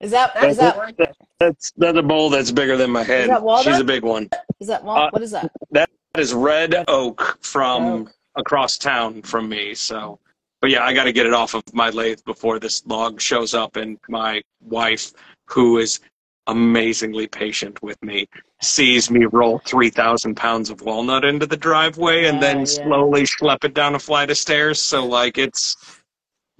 [0.00, 1.16] Is that That's is that gorgeous.
[1.40, 3.30] That's that's a bowl that's bigger than my head.
[3.30, 3.62] that?
[3.64, 4.28] She's a big one.
[4.60, 5.50] is that well, Uh, what is that?
[5.70, 8.12] That is red oak from Oak.
[8.36, 9.74] across town from me.
[9.74, 10.18] So,
[10.60, 13.54] but yeah, I got to get it off of my lathe before this log shows
[13.54, 13.76] up.
[13.76, 15.12] And my wife,
[15.46, 16.00] who is
[16.46, 18.28] amazingly patient with me,
[18.62, 22.64] sees me roll 3,000 pounds of walnut into the driveway and then yeah.
[22.64, 24.80] slowly schlep it down a flight of stairs.
[24.80, 25.76] So, like, it's,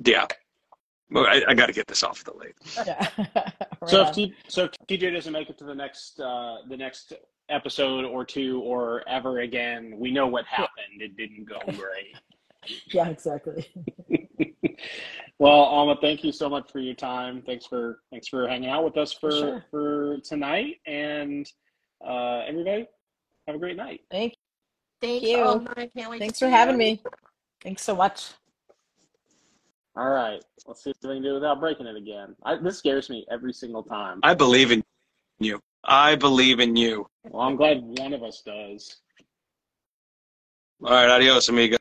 [0.04, 0.26] yeah.
[1.10, 2.54] Well, I, I got to get this off the lathe.
[2.86, 3.08] Yeah.
[3.82, 4.08] Right so on.
[4.08, 7.12] if T, so if TJ doesn't make it to the next uh, the next
[7.50, 11.00] episode or two or ever again, we know what happened.
[11.00, 12.16] It didn't go great.
[12.86, 13.66] Yeah, exactly.
[15.38, 17.42] well, Alma, thank you so much for your time.
[17.46, 19.64] Thanks for thanks for hanging out with us for Sure.
[19.70, 21.46] for tonight, and
[22.04, 22.88] uh, everybody
[23.46, 24.00] have a great night.
[24.10, 24.34] Thank
[25.00, 25.38] Thanks, you.
[25.42, 25.72] Alma.
[25.76, 26.78] I can't wait Thanks for having you.
[26.78, 27.02] me.
[27.62, 28.32] Thanks so much.
[29.96, 32.36] All right, let's see if we can do it without breaking it again.
[32.44, 34.20] I, this scares me every single time.
[34.22, 34.84] I believe in
[35.38, 35.58] you.
[35.84, 37.06] I believe in you.
[37.24, 38.96] Well, I'm glad one of us does.
[40.84, 41.75] All right, adios, amigo.